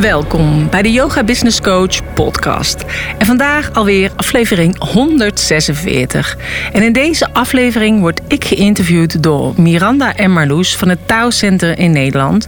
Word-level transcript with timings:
Welkom 0.00 0.70
bij 0.70 0.82
de 0.82 0.92
Yoga 0.92 1.24
Business 1.24 1.60
Coach 1.60 2.14
podcast. 2.14 2.84
En 3.18 3.26
vandaag 3.26 3.72
alweer 3.72 4.10
aflevering 4.16 4.88
146. 4.92 6.36
En 6.72 6.82
in 6.82 6.92
deze 6.92 7.32
aflevering 7.32 8.00
word 8.00 8.20
ik 8.28 8.44
geïnterviewd 8.44 9.22
door 9.22 9.54
Miranda 9.56 10.16
en 10.16 10.32
Marloes 10.32 10.76
van 10.76 10.88
het 10.88 10.98
Tao 11.06 11.30
Center 11.30 11.78
in 11.78 11.92
Nederland. 11.92 12.46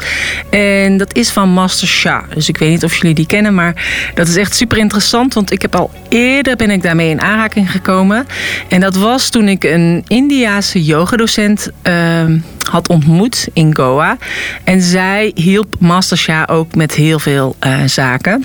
En 0.50 0.96
dat 0.96 1.16
is 1.16 1.30
van 1.30 1.48
Master 1.48 1.88
Shah. 1.88 2.30
Dus 2.34 2.48
ik 2.48 2.56
weet 2.56 2.70
niet 2.70 2.84
of 2.84 2.96
jullie 2.96 3.14
die 3.14 3.26
kennen, 3.26 3.54
maar 3.54 3.84
dat 4.14 4.28
is 4.28 4.36
echt 4.36 4.54
super 4.54 4.78
interessant. 4.78 5.34
Want 5.34 5.52
ik 5.52 5.62
heb 5.62 5.74
al 5.74 5.90
eerder 6.08 6.56
ben 6.56 6.70
ik 6.70 6.82
daarmee 6.82 7.10
in 7.10 7.20
aanraking 7.20 7.70
gekomen. 7.70 8.26
En 8.68 8.80
dat 8.80 8.96
was 8.96 9.28
toen 9.28 9.48
ik 9.48 9.64
een 9.64 10.04
Indiaanse 10.06 10.84
yogadocent 10.84 11.70
uh, 11.82 12.24
had 12.70 12.88
ontmoet 12.88 13.48
in 13.52 13.76
Goa. 13.76 14.16
En 14.64 14.82
zij 14.82 15.30
hielp 15.34 15.74
Master 15.78 16.18
Shah 16.18 16.42
ook 16.46 16.74
met 16.74 16.94
heel 16.94 17.18
veel 17.18 17.33
uh, 17.40 17.84
zaken. 17.86 18.44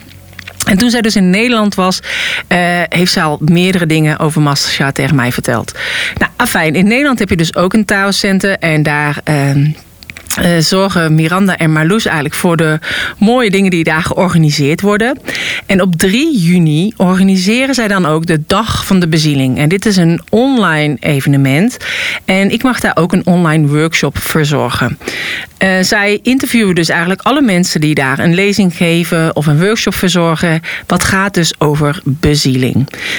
En 0.66 0.78
toen 0.78 0.90
zij 0.90 1.02
dus 1.02 1.16
in 1.16 1.30
Nederland 1.30 1.76
was, 1.76 2.00
uh, 2.48 2.58
heeft 2.90 3.12
ze 3.12 3.22
al 3.22 3.38
meerdere 3.42 3.86
dingen 3.86 4.20
over 4.20 4.42
Mastercard 4.42 4.96
tegen 4.96 5.16
mij 5.16 5.32
verteld. 5.32 5.78
Nou, 6.18 6.32
afijn, 6.36 6.76
in 6.76 6.88
Nederland 6.88 7.20
heb 7.20 7.30
je 7.30 7.36
dus 7.36 7.56
ook 7.56 7.74
een 7.74 7.86
taalcenter 7.86 8.58
en 8.58 8.84
daar. 8.84 9.18
Uh, 9.30 9.74
uh, 10.38 10.58
zorgen 10.60 11.16
Miranda 11.16 11.58
en 11.58 11.72
Marloes 11.72 12.06
eigenlijk 12.06 12.36
voor 12.36 12.58
de 12.58 12.80
mooie 13.18 13.52
dingen 13.52 13.72
die 13.72 13.84
daar 13.84 14.04
georganiseerd 14.04 14.82
worden. 14.82 15.20
En 15.66 15.82
op 15.82 15.96
3 15.96 16.40
juni 16.40 16.94
organiseren 16.98 17.76
zij 17.76 17.88
dan 17.88 18.06
ook 18.06 18.26
de 18.26 18.42
Dag 18.48 18.86
van 18.86 19.00
de 19.00 19.08
Bezieling. 19.08 19.58
En 19.58 19.70
dit 19.70 19.86
is 19.86 19.98
een 19.98 20.22
online 20.30 20.98
evenement. 21.00 21.78
En 22.26 22.52
ik 22.52 22.64
mag 22.64 22.80
daar 22.80 22.98
ook 22.98 23.14
een 23.14 23.26
online 23.26 23.68
workshop 23.68 24.18
verzorgen. 24.18 24.98
Uh, 25.64 25.78
zij 25.82 26.20
interviewen 26.24 26.76
dus 26.76 26.90
eigenlijk 26.90 27.22
alle 27.22 27.42
mensen 27.42 27.82
die 27.82 27.96
daar 27.96 28.20
een 28.20 28.34
lezing 28.34 28.76
geven 28.76 29.36
of 29.36 29.48
een 29.48 29.60
workshop 29.60 29.94
verzorgen. 29.94 30.62
Wat 30.88 31.04
gaat 31.04 31.34
dus 31.34 31.54
over 31.58 32.02
bezieling. 32.04 32.76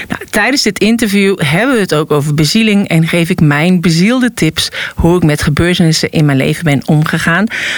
Nou, 0.08 0.22
tijdens 0.30 0.62
dit 0.62 0.78
interview 0.78 1.40
hebben 1.40 1.74
we 1.74 1.80
het 1.80 1.94
ook 1.94 2.10
over 2.10 2.34
bezieling 2.34 2.88
en 2.88 3.08
geef 3.08 3.28
ik 3.28 3.40
mijn 3.40 3.80
bezielde 3.80 4.32
tips 4.34 4.68
hoe 4.94 5.16
ik 5.16 5.22
met 5.22 5.42
gebeurtenissen 5.42 6.10
in 6.10 6.24
mijn 6.24 6.38
leven 6.38 6.64
ben 6.64 6.82
omgegaan. 6.86 6.99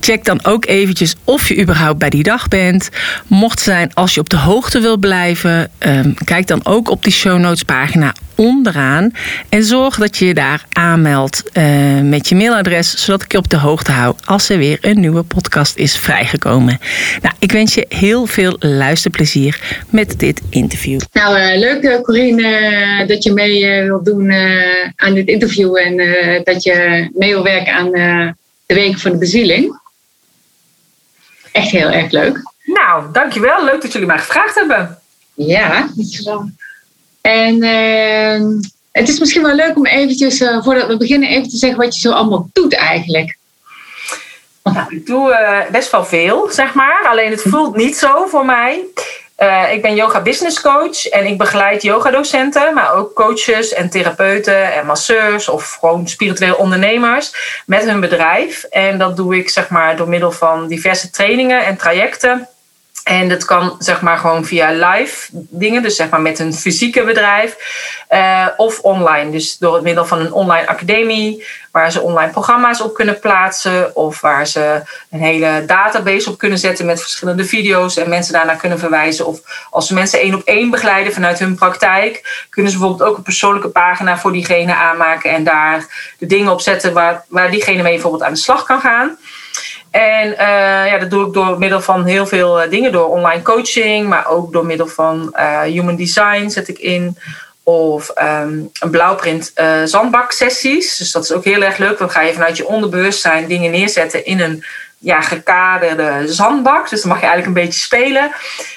check 0.00 0.24
dan 0.24 0.44
ook 0.44 0.66
eventjes 0.66 1.14
of 1.24 1.48
je 1.48 1.60
überhaupt 1.60 1.98
bij 1.98 2.10
die 2.10 2.22
dag 2.22 2.48
bent. 2.48 2.88
Mocht 3.26 3.60
zijn 3.60 3.94
als 3.94 4.14
je 4.14 4.20
op 4.20 4.28
de 4.28 4.36
hoogte 4.36 4.80
wil 4.80 4.96
blijven, 4.96 5.70
um, 5.78 6.14
kijk 6.24 6.46
dan 6.46 6.60
ook 6.64 6.90
op 6.90 7.04
die 7.04 7.12
show 7.12 7.38
notes 7.38 7.62
pagina 7.62 8.14
onderaan. 8.34 9.12
En 9.48 9.64
zorg 9.64 9.96
dat 9.96 10.16
je 10.16 10.26
je 10.26 10.34
daar 10.34 10.64
aanmeldt 10.72 11.42
uh, 11.52 12.00
met 12.00 12.28
je 12.28 12.34
mailadres, 12.34 13.04
zodat 13.04 13.22
ik 13.22 13.32
je 13.32 13.38
op 13.38 13.50
de 13.50 13.56
hoogte 13.56 13.92
hou 13.92 14.14
als 14.24 14.48
er 14.48 14.58
weer 14.58 14.78
een 14.80 15.00
nieuwe 15.00 15.22
podcast 15.22 15.76
is 15.76 15.96
vrijgekomen. 15.96 16.78
Nou, 17.22 17.34
ik 17.38 17.52
wens 17.52 17.74
je 17.74 17.86
heel 17.88 18.26
veel 18.26 18.56
luisterplezier 18.58 19.82
met 19.90 20.18
dit 20.18 20.40
interview. 20.50 21.00
Nou, 21.12 21.38
uh, 21.38 21.58
leuk 21.58 22.02
Corine 22.02 23.04
dat 23.06 23.22
je 23.22 23.32
mee 23.32 23.82
wilt 23.82 24.04
doen 24.04 24.32
aan 24.96 25.14
dit 25.14 25.26
interview 25.26 25.76
en 25.76 25.96
dat 26.44 26.62
je 26.62 27.08
mee 27.14 27.30
wil 27.30 27.42
werken 27.42 27.74
aan 27.74 27.90
de 28.66 28.74
Week 28.74 28.98
van 28.98 29.12
de 29.12 29.18
Bezieling 29.18 29.78
echt 31.52 31.70
heel 31.70 31.88
erg 31.88 32.10
leuk. 32.10 32.52
Nou, 32.64 33.12
dankjewel. 33.12 33.64
Leuk 33.64 33.82
dat 33.82 33.92
jullie 33.92 34.06
mij 34.06 34.18
gevraagd 34.18 34.54
hebben. 34.54 34.98
Ja, 35.34 35.88
dankjewel. 35.94 36.50
En 37.20 37.62
uh, 37.62 38.58
het 38.92 39.08
is 39.08 39.18
misschien 39.18 39.42
wel 39.42 39.54
leuk 39.54 39.76
om 39.76 39.86
eventjes, 39.86 40.40
uh, 40.40 40.62
voordat 40.62 40.86
we 40.86 40.96
beginnen, 40.96 41.28
even 41.28 41.48
te 41.48 41.56
zeggen 41.56 41.78
wat 41.78 41.94
je 41.94 42.00
zo 42.00 42.12
allemaal 42.12 42.48
doet 42.52 42.74
eigenlijk. 42.74 43.38
Nou, 44.62 44.96
ik 44.96 45.06
doe 45.06 45.30
uh, 45.30 45.70
best 45.70 45.90
wel 45.90 46.04
veel, 46.04 46.48
zeg 46.50 46.74
maar. 46.74 47.06
Alleen 47.10 47.30
het 47.30 47.42
voelt 47.42 47.76
niet 47.76 47.96
zo 47.96 48.26
voor 48.26 48.44
mij. 48.44 48.84
Uh, 49.42 49.72
ik 49.72 49.82
ben 49.82 49.94
yoga 49.94 50.20
business 50.20 50.60
coach 50.60 51.08
en 51.08 51.26
ik 51.26 51.38
begeleid 51.38 51.82
yogadocenten, 51.82 52.74
maar 52.74 52.94
ook 52.94 53.14
coaches 53.14 53.72
en 53.72 53.90
therapeuten 53.90 54.72
en 54.72 54.86
masseurs 54.86 55.48
of 55.48 55.76
gewoon 55.80 56.08
spirituele 56.08 56.56
ondernemers 56.56 57.62
met 57.66 57.84
hun 57.84 58.00
bedrijf. 58.00 58.62
En 58.62 58.98
dat 58.98 59.16
doe 59.16 59.36
ik 59.36 59.50
zeg 59.50 59.68
maar 59.68 59.96
door 59.96 60.08
middel 60.08 60.32
van 60.32 60.66
diverse 60.66 61.10
trainingen 61.10 61.64
en 61.64 61.76
trajecten. 61.76 62.48
En 63.04 63.28
dat 63.28 63.44
kan 63.44 63.76
zeg 63.78 64.00
maar 64.00 64.18
gewoon 64.18 64.44
via 64.44 64.70
live 64.70 65.28
dingen, 65.32 65.82
dus 65.82 65.96
zeg 65.96 66.08
maar 66.08 66.20
met 66.20 66.38
een 66.38 66.54
fysieke 66.54 67.04
bedrijf 67.04 67.56
uh, 68.10 68.46
of 68.56 68.78
online. 68.78 69.30
Dus 69.30 69.58
door 69.58 69.74
het 69.74 69.82
middel 69.82 70.04
van 70.04 70.20
een 70.20 70.32
online 70.32 70.68
academie 70.68 71.44
waar 71.70 71.92
ze 71.92 72.00
online 72.00 72.32
programma's 72.32 72.80
op 72.80 72.94
kunnen 72.94 73.18
plaatsen 73.18 73.96
of 73.96 74.20
waar 74.20 74.46
ze 74.46 74.82
een 75.10 75.20
hele 75.20 75.64
database 75.66 76.30
op 76.30 76.38
kunnen 76.38 76.58
zetten 76.58 76.86
met 76.86 77.00
verschillende 77.00 77.44
video's 77.44 77.96
en 77.96 78.08
mensen 78.08 78.32
daarnaar 78.32 78.56
kunnen 78.56 78.78
verwijzen. 78.78 79.26
Of 79.26 79.40
als 79.70 79.86
ze 79.86 79.94
mensen 79.94 80.20
één 80.20 80.34
op 80.34 80.42
één 80.44 80.70
begeleiden 80.70 81.12
vanuit 81.12 81.38
hun 81.38 81.54
praktijk, 81.54 82.44
kunnen 82.50 82.72
ze 82.72 82.78
bijvoorbeeld 82.78 83.10
ook 83.10 83.16
een 83.16 83.22
persoonlijke 83.22 83.68
pagina 83.68 84.18
voor 84.18 84.32
diegene 84.32 84.74
aanmaken 84.74 85.30
en 85.30 85.44
daar 85.44 86.12
de 86.18 86.26
dingen 86.26 86.52
op 86.52 86.60
zetten 86.60 86.92
waar, 86.92 87.24
waar 87.28 87.50
diegene 87.50 87.82
mee 87.82 87.92
bijvoorbeeld 87.92 88.22
aan 88.22 88.32
de 88.32 88.38
slag 88.38 88.64
kan 88.64 88.80
gaan. 88.80 89.18
En 89.90 90.28
uh, 90.28 90.36
ja, 90.86 90.98
dat 90.98 91.10
doe 91.10 91.26
ik 91.26 91.32
door 91.32 91.58
middel 91.58 91.80
van 91.80 92.04
heel 92.04 92.26
veel 92.26 92.62
uh, 92.62 92.70
dingen. 92.70 92.92
Door 92.92 93.08
online 93.08 93.42
coaching, 93.42 94.08
maar 94.08 94.28
ook 94.28 94.52
door 94.52 94.66
middel 94.66 94.86
van 94.86 95.34
uh, 95.36 95.60
human 95.60 95.96
design 95.96 96.48
zet 96.48 96.68
ik 96.68 96.78
in. 96.78 97.18
Of 97.62 98.10
um, 98.22 98.70
een 98.80 98.90
blauwprint 98.90 99.52
zandbaksessies. 99.84 100.96
Dus 100.96 101.12
dat 101.12 101.24
is 101.24 101.32
ook 101.32 101.44
heel 101.44 101.62
erg 101.62 101.76
leuk. 101.76 101.98
Dan 101.98 102.10
ga 102.10 102.20
je 102.20 102.32
vanuit 102.32 102.56
je 102.56 102.66
onderbewustzijn 102.66 103.46
dingen 103.46 103.70
neerzetten 103.70 104.24
in 104.24 104.40
een 104.40 104.64
ja, 104.98 105.20
gekaderde 105.20 106.22
zandbak. 106.26 106.90
Dus 106.90 107.00
dan 107.00 107.10
mag 107.10 107.20
je 107.20 107.26
eigenlijk 107.26 107.56
een 107.56 107.64
beetje 107.64 107.80
spelen. 107.80 108.32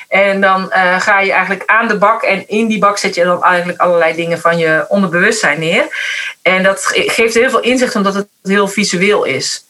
En 0.07 0.41
dan 0.41 0.71
ga 0.97 1.19
je 1.19 1.31
eigenlijk 1.31 1.63
aan 1.65 1.87
de 1.87 1.97
bak. 1.97 2.23
En 2.23 2.47
in 2.47 2.67
die 2.67 2.79
bak 2.79 2.97
zet 2.97 3.15
je 3.15 3.23
dan 3.23 3.43
eigenlijk 3.43 3.79
allerlei 3.81 4.15
dingen 4.15 4.39
van 4.39 4.57
je 4.57 4.85
onderbewustzijn 4.87 5.59
neer. 5.59 5.85
En 6.41 6.63
dat 6.63 6.85
geeft 6.85 7.33
heel 7.33 7.49
veel 7.49 7.61
inzicht 7.61 7.95
omdat 7.95 8.13
het 8.13 8.27
heel 8.43 8.67
visueel 8.67 9.23
is. 9.23 9.65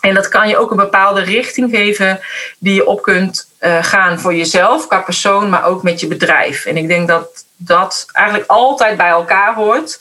En 0.00 0.14
dat 0.14 0.28
kan 0.28 0.48
je 0.48 0.56
ook 0.56 0.70
een 0.70 0.76
bepaalde 0.76 1.20
richting 1.20 1.70
geven 1.70 2.20
die 2.58 2.74
je 2.74 2.86
op 2.86 3.02
kunt 3.02 3.48
uh, 3.60 3.84
gaan 3.84 4.20
voor 4.20 4.34
jezelf, 4.34 4.86
qua 4.86 5.00
persoon, 5.00 5.48
maar 5.48 5.64
ook 5.64 5.82
met 5.82 6.00
je 6.00 6.06
bedrijf. 6.06 6.64
En 6.64 6.76
ik 6.76 6.88
denk 6.88 7.08
dat 7.08 7.44
dat 7.56 8.06
eigenlijk 8.12 8.50
altijd 8.50 8.96
bij 8.96 9.08
elkaar 9.08 9.54
hoort. 9.54 10.00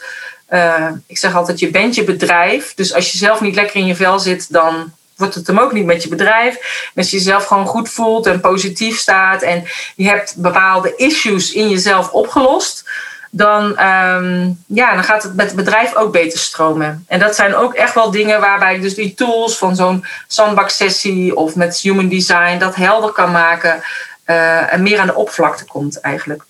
Uh, 0.50 0.90
ik 1.08 1.18
zeg 1.18 1.36
altijd, 1.36 1.60
je 1.60 1.70
bent 1.70 1.96
je 1.96 2.04
bedrijf. 2.04 2.74
Dus 2.74 2.94
als 2.94 3.12
je 3.12 3.18
zelf 3.18 3.42
niet 3.42 3.56
lekker 3.56 3.76
in 3.76 3.86
je 3.86 3.96
vel 3.96 4.20
zit, 4.20 4.54
dan 4.54 4.94
wordt 5.16 5.36
het 5.36 5.48
hem 5.48 5.60
ook 5.60 5.72
niet 5.72 5.86
met 5.86 6.04
je 6.04 6.10
bedrijf. 6.10 6.56
En 6.94 7.02
als 7.02 7.10
je 7.10 7.18
jezelf 7.18 7.46
gewoon 7.46 7.66
goed 7.66 7.90
voelt 7.90 8.26
en 8.26 8.40
positief 8.40 8.98
staat 9.00 9.42
en 9.42 9.64
je 9.96 10.08
hebt 10.08 10.36
bepaalde 10.38 10.96
issues 10.96 11.52
in 11.52 11.70
jezelf 11.70 12.12
opgelost 12.12 12.90
dan, 13.38 13.64
um, 13.64 14.64
ja, 14.68 14.94
dan 14.94 15.04
gaat 15.04 15.24
het 15.24 15.36
met 15.36 15.46
het 15.46 15.56
bedrijf 15.56 15.96
ook 15.96 16.12
beter 16.12 16.40
stromen. 16.40 17.06
En 17.08 17.20
dat 17.20 17.36
zijn 17.36 17.56
ook 17.56 17.74
echt 17.74 17.94
wel 17.94 18.12
dingen 18.12 18.40
waarbij 18.40 18.76
ik 18.76 18.82
dus 18.82 18.96
die 18.96 19.14
tools 19.14 19.58
van 19.58 19.76
zo'n 19.76 20.06
sandbaksessie 20.28 21.36
of 21.36 21.56
met 21.56 21.78
human 21.78 22.08
design 22.08 22.58
dat 22.58 22.76
helder 22.76 23.12
kan 23.12 23.32
maken 23.32 23.82
uh, 24.26 24.74
en 24.74 24.82
meer 24.82 25.00
aan 25.00 25.08
de 25.08 25.16
oppervlakte 25.16 25.66
komt 25.66 26.00
eigenlijk. 26.00 26.44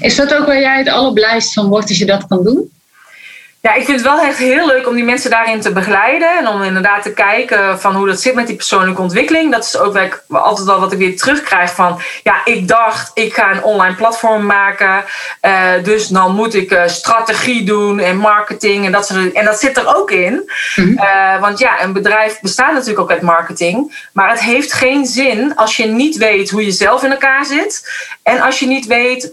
Is 0.00 0.16
dat 0.16 0.34
ook 0.34 0.46
waar 0.46 0.60
jij 0.60 0.78
het 0.78 0.88
allerblijst 0.88 1.52
van 1.52 1.68
wordt 1.68 1.88
als 1.88 1.98
je 1.98 2.06
dat 2.06 2.26
kan 2.26 2.42
doen? 2.44 2.70
Ja, 3.62 3.74
ik 3.74 3.84
vind 3.84 4.00
het 4.00 4.06
wel 4.06 4.20
echt 4.20 4.38
heel 4.38 4.66
leuk 4.66 4.88
om 4.88 4.94
die 4.94 5.04
mensen 5.04 5.30
daarin 5.30 5.60
te 5.60 5.72
begeleiden. 5.72 6.38
En 6.38 6.48
om 6.48 6.62
inderdaad 6.62 7.02
te 7.02 7.12
kijken 7.12 7.80
van 7.80 7.94
hoe 7.94 8.06
dat 8.06 8.20
zit 8.20 8.34
met 8.34 8.46
die 8.46 8.56
persoonlijke 8.56 9.02
ontwikkeling. 9.02 9.52
Dat 9.52 9.64
is 9.64 9.78
ook 9.78 10.22
altijd 10.28 10.66
wel 10.66 10.80
wat 10.80 10.92
ik 10.92 10.98
weer 10.98 11.16
terugkrijg 11.16 11.74
van... 11.74 12.00
Ja, 12.22 12.44
ik 12.44 12.68
dacht, 12.68 13.10
ik 13.14 13.34
ga 13.34 13.50
een 13.50 13.62
online 13.62 13.94
platform 13.94 14.46
maken. 14.46 15.04
Uh, 15.42 15.70
dus 15.82 16.08
dan 16.08 16.34
moet 16.34 16.54
ik 16.54 16.70
uh, 16.70 16.86
strategie 16.86 17.64
doen 17.64 17.98
en 17.98 18.16
marketing. 18.16 18.86
En 18.86 18.92
dat, 18.92 19.06
soort, 19.06 19.32
en 19.32 19.44
dat 19.44 19.60
zit 19.60 19.76
er 19.76 19.96
ook 19.96 20.10
in. 20.10 20.50
Mm 20.74 20.88
uh, 20.90 21.40
want 21.40 21.58
ja, 21.58 21.82
een 21.82 21.92
bedrijf 21.92 22.40
bestaat 22.40 22.72
natuurlijk 22.72 23.00
ook 23.00 23.10
uit 23.10 23.22
marketing. 23.22 24.08
Maar 24.12 24.30
het 24.30 24.40
heeft 24.40 24.72
geen 24.72 25.06
zin 25.06 25.56
als 25.56 25.76
je 25.76 25.86
niet 25.86 26.16
weet 26.16 26.50
hoe 26.50 26.64
je 26.64 26.70
zelf 26.70 27.02
in 27.02 27.10
elkaar 27.10 27.44
zit. 27.44 27.90
En 28.22 28.40
als 28.40 28.58
je 28.58 28.66
niet 28.66 28.86
weet 28.86 29.32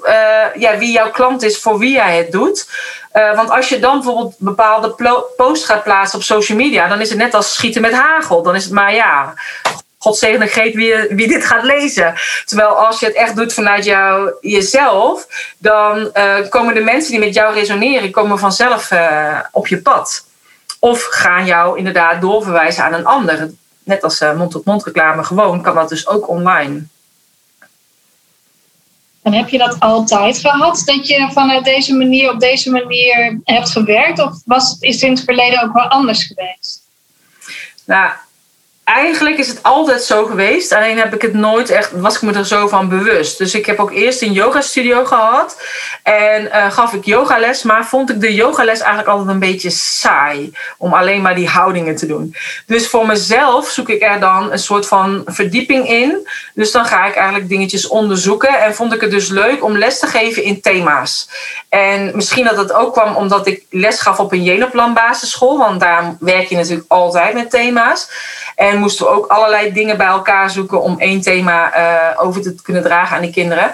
ja, 0.55 0.77
wie 0.77 0.91
jouw 0.91 1.11
klant 1.11 1.43
is 1.43 1.57
voor 1.57 1.79
wie 1.79 1.91
jij 1.91 2.17
het 2.17 2.31
doet... 2.31 2.67
Uh, 3.17 3.35
want 3.35 3.49
als 3.49 3.69
je 3.69 3.79
dan 3.79 3.95
bijvoorbeeld 3.95 4.35
bepaalde 4.37 4.95
posts 5.37 5.65
gaat 5.65 5.83
plaatsen 5.83 6.17
op 6.17 6.23
social 6.23 6.57
media, 6.57 6.87
dan 6.87 7.01
is 7.01 7.09
het 7.09 7.17
net 7.17 7.33
als 7.33 7.53
schieten 7.53 7.81
met 7.81 7.93
hagel. 7.93 8.41
Dan 8.41 8.55
is 8.55 8.63
het 8.63 8.73
maar 8.73 8.93
ja, 8.93 9.33
God 9.97 10.17
zegene 10.17 10.71
wie, 10.73 10.95
wie 11.09 11.27
dit 11.27 11.45
gaat 11.45 11.63
lezen. 11.63 12.13
Terwijl 12.45 12.69
als 12.69 12.99
je 12.99 13.05
het 13.05 13.15
echt 13.15 13.35
doet 13.35 13.53
vanuit 13.53 13.85
jou, 13.85 14.31
jezelf, 14.41 15.27
dan 15.57 16.11
uh, 16.13 16.35
komen 16.49 16.73
de 16.73 16.81
mensen 16.81 17.11
die 17.11 17.19
met 17.19 17.33
jou 17.33 17.53
resoneren, 17.53 18.11
komen 18.11 18.39
vanzelf 18.39 18.91
uh, 18.91 19.39
op 19.51 19.67
je 19.67 19.81
pad. 19.81 20.25
Of 20.79 21.03
gaan 21.03 21.45
jou 21.45 21.77
inderdaad 21.77 22.21
doorverwijzen 22.21 22.83
aan 22.83 22.93
een 22.93 23.05
ander. 23.05 23.49
Net 23.83 24.03
als 24.03 24.23
mond-tot-mond 24.35 24.83
reclame 24.83 25.23
gewoon, 25.23 25.61
kan 25.61 25.75
dat 25.75 25.89
dus 25.89 26.07
ook 26.07 26.29
online. 26.29 26.87
En 29.27 29.33
heb 29.33 29.49
je 29.49 29.57
dat 29.57 29.79
altijd 29.79 30.37
gehad, 30.37 30.81
dat 30.85 31.07
je 31.07 31.29
vanuit 31.31 31.63
deze 31.63 31.93
manier 31.95 32.31
op 32.31 32.39
deze 32.39 32.71
manier 32.71 33.39
hebt 33.43 33.69
gewerkt? 33.69 34.19
Of 34.19 34.41
was, 34.45 34.77
is 34.79 34.93
het 34.93 35.03
in 35.03 35.11
het 35.11 35.23
verleden 35.23 35.63
ook 35.63 35.73
wel 35.73 35.87
anders 35.87 36.23
geweest? 36.23 36.81
Nou, 37.85 38.11
eigenlijk 38.87 39.37
is 39.37 39.47
het 39.47 39.63
altijd 39.63 40.03
zo 40.03 40.25
geweest. 40.25 40.73
Alleen 40.73 40.97
heb 40.97 41.13
ik 41.13 41.21
het 41.21 41.33
nooit 41.33 41.69
echt, 41.69 41.91
was 41.91 42.15
ik 42.15 42.21
me 42.21 42.33
er 42.33 42.45
zo 42.45 42.67
van 42.67 42.89
bewust. 42.89 43.37
Dus 43.37 43.55
ik 43.55 43.65
heb 43.65 43.79
ook 43.79 43.91
eerst 43.91 44.21
een 44.21 44.31
yoga 44.31 44.61
studio 44.61 45.05
gehad. 45.05 45.61
En 46.03 46.43
uh, 46.43 46.71
gaf 46.71 46.93
ik 46.93 47.05
yogales. 47.05 47.63
Maar 47.63 47.85
vond 47.85 48.09
ik 48.09 48.21
de 48.21 48.33
yogales 48.33 48.79
eigenlijk 48.79 49.09
altijd 49.09 49.29
een 49.29 49.39
beetje 49.39 49.69
saai. 49.69 50.53
Om 50.77 50.93
alleen 50.93 51.21
maar 51.21 51.35
die 51.35 51.47
houdingen 51.47 51.95
te 51.95 52.05
doen. 52.05 52.35
Dus 52.65 52.87
voor 52.87 53.05
mezelf 53.05 53.69
zoek 53.69 53.89
ik 53.89 54.01
er 54.01 54.19
dan 54.19 54.51
een 54.51 54.59
soort 54.59 54.87
van 54.87 55.21
verdieping 55.25 55.89
in. 55.89 56.27
Dus 56.53 56.71
dan 56.71 56.85
ga 56.85 57.05
ik 57.05 57.15
eigenlijk 57.15 57.49
dingetjes 57.49 57.87
onderzoeken. 57.87 58.59
En 58.59 58.75
vond 58.75 58.93
ik 58.93 59.01
het 59.01 59.11
dus 59.11 59.29
leuk 59.29 59.63
om 59.63 59.77
les 59.77 59.99
te 59.99 60.07
geven 60.07 60.43
in 60.43 60.61
thema's. 60.61 61.29
En 61.69 62.11
misschien 62.15 62.45
dat 62.45 62.57
het 62.57 62.73
ook 62.73 62.93
kwam 62.93 63.15
omdat 63.15 63.47
ik 63.47 63.63
les 63.69 63.99
gaf 64.01 64.19
op 64.19 64.31
een 64.31 64.43
Jenoplan 64.43 64.93
basisschool. 64.93 65.57
Want 65.57 65.79
daar 65.79 66.15
werk 66.19 66.47
je 66.47 66.55
natuurlijk 66.55 66.91
altijd 66.91 67.33
met 67.33 67.49
thema's. 67.49 68.09
En 68.55 68.75
moesten 68.77 69.05
we 69.05 69.11
ook 69.11 69.27
allerlei 69.27 69.73
dingen 69.73 69.97
bij 69.97 70.07
elkaar 70.07 70.49
zoeken 70.49 70.81
om 70.81 70.99
één 70.99 71.21
thema 71.21 71.77
uh, 71.77 72.25
over 72.25 72.41
te 72.41 72.55
kunnen 72.63 72.83
dragen 72.83 73.15
aan 73.15 73.21
de 73.21 73.31
kinderen. 73.31 73.71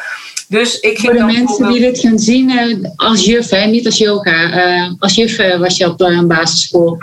Dus 0.47 0.79
ik 0.79 0.99
ging 0.99 1.11
Voor 1.11 1.27
de 1.27 1.33
mensen 1.33 1.67
die 1.71 1.79
dit 1.79 1.99
gaan 1.99 2.19
zien 2.19 2.49
uh, 2.49 2.89
als 2.95 3.25
juf, 3.25 3.49
hè? 3.49 3.65
niet 3.65 3.85
als 3.85 3.97
yoga. 3.97 4.31
Uh, 4.31 4.91
als 4.99 5.15
juf 5.15 5.57
was 5.57 5.77
je 5.77 5.89
op 5.89 6.01
een 6.01 6.27
basisschool. 6.27 6.97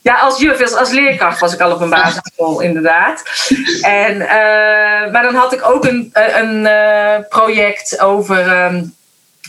Ja, 0.00 0.18
als 0.18 0.40
juf, 0.40 0.60
als, 0.60 0.74
als 0.74 0.90
leerkracht 0.90 1.40
was 1.40 1.54
ik 1.54 1.60
al 1.60 1.72
op 1.72 1.80
een 1.80 1.90
basisschool, 1.90 2.60
inderdaad. 2.60 3.22
En, 3.80 4.18
maar 5.12 5.22
dan 5.22 5.34
had 5.34 5.52
ik 5.52 5.68
ook 5.68 5.84
een, 5.84 6.10
een 6.12 6.68
project 7.28 8.00
over. 8.00 8.64
Um, 8.64 8.94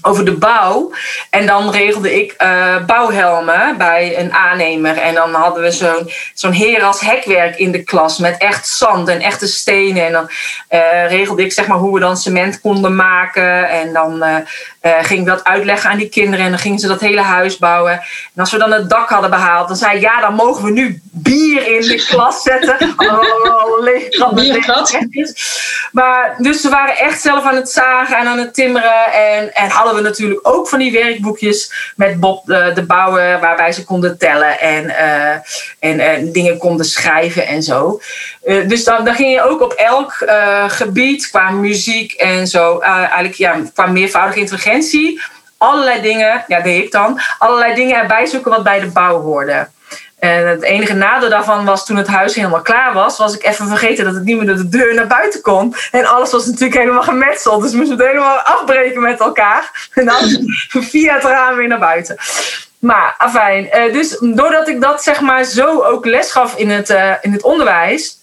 over 0.01 0.25
de 0.25 0.37
bouw. 0.37 0.91
En 1.29 1.45
dan 1.45 1.71
regelde 1.71 2.21
ik 2.21 2.35
uh, 2.37 2.85
bouwhelmen 2.85 3.77
bij 3.77 4.19
een 4.19 4.33
aannemer. 4.33 4.97
En 4.97 5.13
dan 5.13 5.33
hadden 5.33 5.63
we 5.63 5.71
zo'n 5.71 6.11
zo'n 6.33 6.53
heras 6.53 6.99
hekwerk 6.99 7.57
in 7.57 7.71
de 7.71 7.83
klas 7.83 8.17
met 8.17 8.37
echt 8.37 8.67
zand 8.67 9.07
en 9.07 9.21
echte 9.21 9.47
stenen. 9.47 10.05
En 10.05 10.11
dan 10.11 10.29
uh, 10.69 11.09
regelde 11.09 11.43
ik 11.43 11.53
zeg 11.53 11.67
maar 11.67 11.77
hoe 11.77 11.93
we 11.93 11.99
dan 11.99 12.17
cement 12.17 12.61
konden 12.61 12.95
maken. 12.95 13.69
En 13.69 13.93
dan 13.93 14.23
uh, 14.23 14.35
ging 15.01 15.19
ik 15.19 15.25
dat 15.25 15.43
uitleggen 15.43 15.89
aan 15.89 15.97
die 15.97 16.09
kinderen. 16.09 16.45
En 16.45 16.51
dan 16.51 16.59
gingen 16.59 16.79
ze 16.79 16.87
dat 16.87 16.99
hele 16.99 17.21
huis 17.21 17.57
bouwen. 17.57 17.93
En 17.93 18.41
als 18.41 18.51
we 18.51 18.57
dan 18.57 18.71
het 18.71 18.89
dak 18.89 19.09
hadden 19.09 19.29
behaald, 19.29 19.67
dan 19.67 19.77
zei 19.77 19.99
ja, 19.99 20.21
dan 20.21 20.33
mogen 20.33 20.63
we 20.63 20.71
nu 20.71 21.01
bier 21.11 21.67
in 21.75 21.81
de 21.81 22.05
klas 22.09 22.41
zetten. 22.41 22.77
oh, 22.97 23.83
Maar 25.91 26.35
dus 26.37 26.61
ze 26.61 26.69
waren 26.69 26.97
echt 26.97 27.21
zelf 27.21 27.43
aan 27.43 27.55
het 27.55 27.69
zagen 27.69 28.17
en 28.17 28.27
aan 28.27 28.37
het 28.37 28.53
timmeren. 28.53 29.13
En, 29.13 29.53
en 29.53 29.69
hadden 29.85 30.03
we 30.03 30.09
natuurlijk 30.09 30.39
ook 30.47 30.67
van 30.67 30.79
die 30.79 30.91
werkboekjes 30.91 31.93
met 31.95 32.19
Bob 32.19 32.45
de, 32.45 32.71
de 32.73 32.85
Bouwer, 32.85 33.39
waarbij 33.39 33.71
ze 33.71 33.83
konden 33.83 34.17
tellen 34.17 34.59
en, 34.59 34.83
uh, 34.85 35.31
en 35.79 36.23
uh, 36.23 36.33
dingen 36.33 36.57
konden 36.57 36.85
schrijven 36.85 37.47
en 37.47 37.63
zo. 37.63 37.99
Dus 38.43 38.83
dan, 38.83 39.05
dan 39.05 39.15
ging 39.15 39.31
je 39.31 39.41
ook 39.41 39.61
op 39.61 39.73
elk 39.73 40.13
gebied 40.67 41.29
qua 41.29 41.49
muziek 41.49 42.13
en 42.13 42.47
zo, 42.47 42.79
eigenlijk 42.79 43.33
ja, 43.33 43.61
qua 43.73 43.85
meervoudige 43.85 44.39
intelligentie, 44.39 45.21
allerlei 45.57 46.01
dingen, 46.01 46.43
ja, 46.47 46.61
deed 46.61 46.83
ik 46.83 46.91
dan, 46.91 47.19
allerlei 47.37 47.75
dingen 47.75 47.95
erbij 47.95 48.25
zoeken 48.25 48.51
wat 48.51 48.63
bij 48.63 48.79
de 48.79 48.87
bouw 48.87 49.21
hoorde. 49.21 49.67
En 50.19 50.47
het 50.47 50.61
enige 50.61 50.93
nadeel 50.93 51.29
daarvan 51.29 51.65
was 51.65 51.85
toen 51.85 51.95
het 51.95 52.07
huis 52.07 52.35
helemaal 52.35 52.61
klaar 52.61 52.93
was, 52.93 53.17
was 53.17 53.35
ik 53.35 53.45
even 53.45 53.67
vergeten 53.67 54.05
dat 54.05 54.13
het 54.13 54.23
niet 54.23 54.37
meer 54.37 54.45
door 54.45 54.55
de 54.55 54.69
deur 54.69 54.93
naar 54.93 55.07
buiten 55.07 55.41
kon. 55.41 55.75
En 55.91 56.05
alles 56.05 56.31
was 56.31 56.45
natuurlijk 56.45 56.79
helemaal 56.79 57.03
gemetseld. 57.03 57.61
Dus 57.61 57.73
moesten 57.73 57.97
we 57.97 58.03
het 58.03 58.11
helemaal 58.11 58.37
afbreken 58.37 59.01
met 59.01 59.19
elkaar. 59.19 59.89
En 59.93 60.05
dan 60.05 60.17
via 60.91 61.13
het 61.13 61.23
raam 61.23 61.55
weer 61.55 61.67
naar 61.67 61.79
buiten. 61.79 62.17
Maar 62.79 63.15
afijn, 63.17 63.69
eh, 63.69 63.93
dus 63.93 64.17
doordat 64.21 64.67
ik 64.67 64.81
dat 64.81 65.03
zeg 65.03 65.21
maar 65.21 65.43
zo 65.43 65.81
ook 65.81 66.05
les 66.05 66.31
gaf 66.31 66.57
in 66.57 66.69
het, 66.69 66.89
uh, 66.89 67.11
in 67.21 67.31
het 67.31 67.43
onderwijs, 67.43 68.17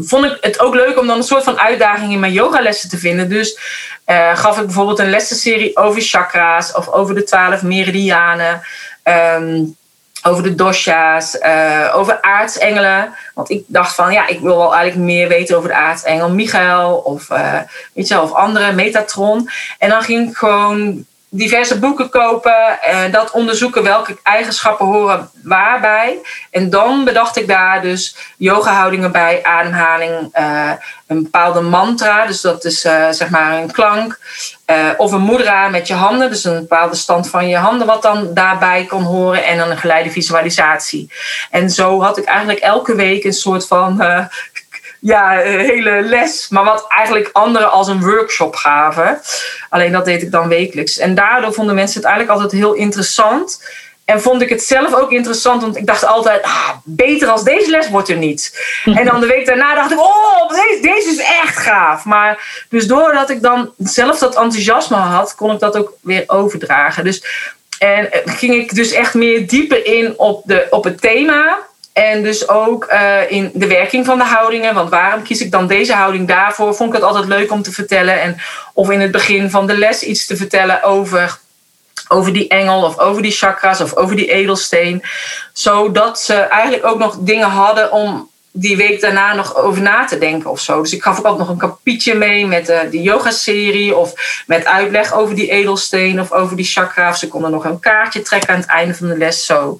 vond 0.00 0.24
ik 0.24 0.38
het 0.40 0.60
ook 0.60 0.74
leuk 0.74 0.98
om 0.98 1.06
dan 1.06 1.16
een 1.16 1.22
soort 1.22 1.44
van 1.44 1.58
uitdaging 1.58 2.12
in 2.12 2.20
mijn 2.20 2.32
yogalessen 2.32 2.88
te 2.88 2.98
vinden. 2.98 3.28
Dus 3.28 3.58
uh, 4.06 4.36
gaf 4.36 4.58
ik 4.58 4.64
bijvoorbeeld 4.64 4.98
een 4.98 5.10
lessenserie 5.10 5.76
over 5.76 6.02
chakra's 6.02 6.74
of 6.74 6.88
over 6.88 7.14
de 7.14 7.24
twaalf 7.24 7.62
meridianen. 7.62 8.62
Um, 9.04 9.76
over 10.22 10.42
de 10.42 10.54
dosha's, 10.54 11.38
uh, 11.40 11.92
over 11.94 12.22
aartsengelen. 12.22 13.14
Want 13.34 13.50
ik 13.50 13.64
dacht 13.66 13.94
van, 13.94 14.12
ja, 14.12 14.26
ik 14.26 14.40
wil 14.40 14.56
wel 14.56 14.74
eigenlijk 14.74 15.06
meer 15.06 15.28
weten 15.28 15.56
over 15.56 15.68
de 15.68 15.74
aartsengel 15.74 16.30
Michael 16.30 16.94
of, 16.94 17.30
uh, 17.30 17.58
weet 17.92 18.08
je, 18.08 18.20
of 18.20 18.32
andere, 18.32 18.72
Metatron. 18.72 19.50
En 19.78 19.88
dan 19.88 20.02
ging 20.02 20.28
ik 20.28 20.36
gewoon 20.36 21.04
diverse 21.34 21.78
boeken 21.78 22.08
kopen 22.08 22.82
en 22.82 23.10
dat 23.10 23.30
onderzoeken 23.30 23.82
welke 23.82 24.16
eigenschappen 24.22 24.86
horen 24.86 25.30
waarbij. 25.42 26.18
En 26.50 26.70
dan 26.70 27.04
bedacht 27.04 27.36
ik 27.36 27.48
daar 27.48 27.82
dus 27.82 28.16
yoga-houdingen 28.36 29.12
bij, 29.12 29.42
ademhaling, 29.42 30.38
uh, 30.38 30.70
een 31.06 31.22
bepaalde 31.22 31.60
mantra, 31.60 32.26
dus 32.26 32.40
dat 32.40 32.64
is 32.64 32.84
uh, 32.84 33.10
zeg 33.10 33.30
maar 33.30 33.56
een 33.56 33.72
klank. 33.72 34.18
Of 34.96 35.12
een 35.12 35.24
mudra 35.24 35.68
met 35.68 35.86
je 35.86 35.94
handen, 35.94 36.30
dus 36.30 36.44
een 36.44 36.58
bepaalde 36.58 36.96
stand 36.96 37.28
van 37.28 37.48
je 37.48 37.56
handen, 37.56 37.86
wat 37.86 38.02
dan 38.02 38.34
daarbij 38.34 38.84
kon 38.84 39.02
horen. 39.02 39.44
En 39.44 39.58
dan 39.58 39.70
een 39.70 39.78
geleide 39.78 40.10
visualisatie. 40.10 41.12
En 41.50 41.70
zo 41.70 42.02
had 42.02 42.18
ik 42.18 42.24
eigenlijk 42.24 42.58
elke 42.58 42.94
week 42.94 43.24
een 43.24 43.32
soort 43.32 43.66
van 43.66 44.02
ja, 45.04 45.30
hele 45.38 46.00
les. 46.00 46.48
Maar 46.48 46.64
wat 46.64 46.84
eigenlijk 46.88 47.30
anderen 47.32 47.70
als 47.70 47.88
een 47.88 48.00
workshop 48.00 48.54
gaven. 48.54 49.20
Alleen 49.68 49.92
dat 49.92 50.04
deed 50.04 50.22
ik 50.22 50.30
dan 50.30 50.48
wekelijks. 50.48 50.98
En 50.98 51.14
daardoor 51.14 51.52
vonden 51.52 51.74
mensen 51.74 51.96
het 51.96 52.08
eigenlijk 52.10 52.40
altijd 52.40 52.60
heel 52.60 52.72
interessant. 52.72 53.60
En 54.04 54.22
vond 54.22 54.42
ik 54.42 54.48
het 54.48 54.62
zelf 54.62 54.94
ook 54.94 55.10
interessant, 55.12 55.62
want 55.62 55.76
ik 55.76 55.86
dacht 55.86 56.04
altijd, 56.04 56.42
ah, 56.42 56.70
beter 56.84 57.28
als 57.28 57.44
deze 57.44 57.70
les 57.70 57.88
wordt 57.88 58.08
er 58.08 58.16
niet. 58.16 58.64
En 58.84 59.04
dan 59.04 59.20
de 59.20 59.26
week 59.26 59.46
daarna 59.46 59.74
dacht 59.74 59.90
ik, 59.90 60.00
oh, 60.00 60.48
deze, 60.48 60.78
deze 60.82 61.08
is 61.08 61.18
echt 61.42 61.56
gaaf. 61.56 62.04
Maar 62.04 62.64
dus 62.68 62.86
doordat 62.86 63.30
ik 63.30 63.42
dan 63.42 63.72
zelf 63.78 64.18
dat 64.18 64.36
enthousiasme 64.36 64.96
had, 64.96 65.34
kon 65.34 65.52
ik 65.52 65.60
dat 65.60 65.76
ook 65.76 65.92
weer 66.00 66.24
overdragen. 66.26 67.04
Dus, 67.04 67.24
en 67.78 68.08
ging 68.24 68.54
ik 68.54 68.74
dus 68.74 68.92
echt 68.92 69.14
meer 69.14 69.46
dieper 69.46 69.86
in 69.86 70.18
op, 70.18 70.42
de, 70.44 70.66
op 70.70 70.84
het 70.84 71.00
thema. 71.00 71.58
En 71.92 72.22
dus 72.22 72.48
ook 72.48 72.92
uh, 72.92 73.30
in 73.30 73.50
de 73.54 73.66
werking 73.66 74.06
van 74.06 74.18
de 74.18 74.24
houdingen. 74.24 74.74
Want 74.74 74.90
waarom 74.90 75.22
kies 75.22 75.40
ik 75.40 75.50
dan 75.50 75.66
deze 75.66 75.94
houding 75.94 76.28
daarvoor? 76.28 76.74
Vond 76.74 76.88
ik 76.88 76.94
het 76.94 77.04
altijd 77.04 77.26
leuk 77.26 77.52
om 77.52 77.62
te 77.62 77.72
vertellen. 77.72 78.20
En 78.20 78.36
of 78.74 78.90
in 78.90 79.00
het 79.00 79.10
begin 79.10 79.50
van 79.50 79.66
de 79.66 79.78
les 79.78 80.02
iets 80.02 80.26
te 80.26 80.36
vertellen 80.36 80.82
over, 80.82 81.38
over 82.08 82.32
die 82.32 82.48
engel 82.48 82.82
of 82.82 82.98
over 82.98 83.22
die 83.22 83.32
chakras 83.32 83.80
of 83.80 83.96
over 83.96 84.16
die 84.16 84.30
edelsteen. 84.30 85.02
Zodat 85.52 86.20
ze 86.20 86.34
eigenlijk 86.34 86.84
ook 86.84 86.98
nog 86.98 87.16
dingen 87.20 87.48
hadden 87.48 87.92
om 87.92 88.30
die 88.52 88.76
week 88.76 89.00
daarna 89.00 89.34
nog 89.34 89.56
over 89.56 89.82
na 89.82 90.04
te 90.04 90.18
denken 90.18 90.50
of 90.50 90.60
zo. 90.60 90.82
Dus 90.82 90.92
ik 90.92 91.02
gaf 91.02 91.18
ook 91.18 91.24
altijd 91.24 91.48
nog 91.48 91.48
een 91.48 91.68
kapietje 91.68 92.14
mee 92.14 92.46
met 92.46 92.70
uh, 92.70 92.80
de 92.90 93.02
yoga-serie 93.02 93.96
of 93.96 94.42
met 94.46 94.64
uitleg 94.64 95.12
over 95.14 95.34
die 95.34 95.50
edelsteen 95.50 96.20
of 96.20 96.32
over 96.32 96.56
die 96.56 96.64
chakra. 96.64 97.12
ze 97.12 97.28
konden 97.28 97.50
nog 97.50 97.64
een 97.64 97.80
kaartje 97.80 98.22
trekken 98.22 98.48
aan 98.48 98.60
het 98.60 98.68
einde 98.68 98.94
van 98.94 99.08
de 99.08 99.16
les 99.16 99.44
zo. 99.44 99.78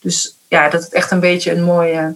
Dus 0.00 0.34
ja, 0.52 0.68
dat 0.68 0.82
het 0.82 0.92
echt 0.92 1.10
een 1.10 1.20
beetje 1.20 1.52
een 1.52 1.62
mooi 1.62 2.14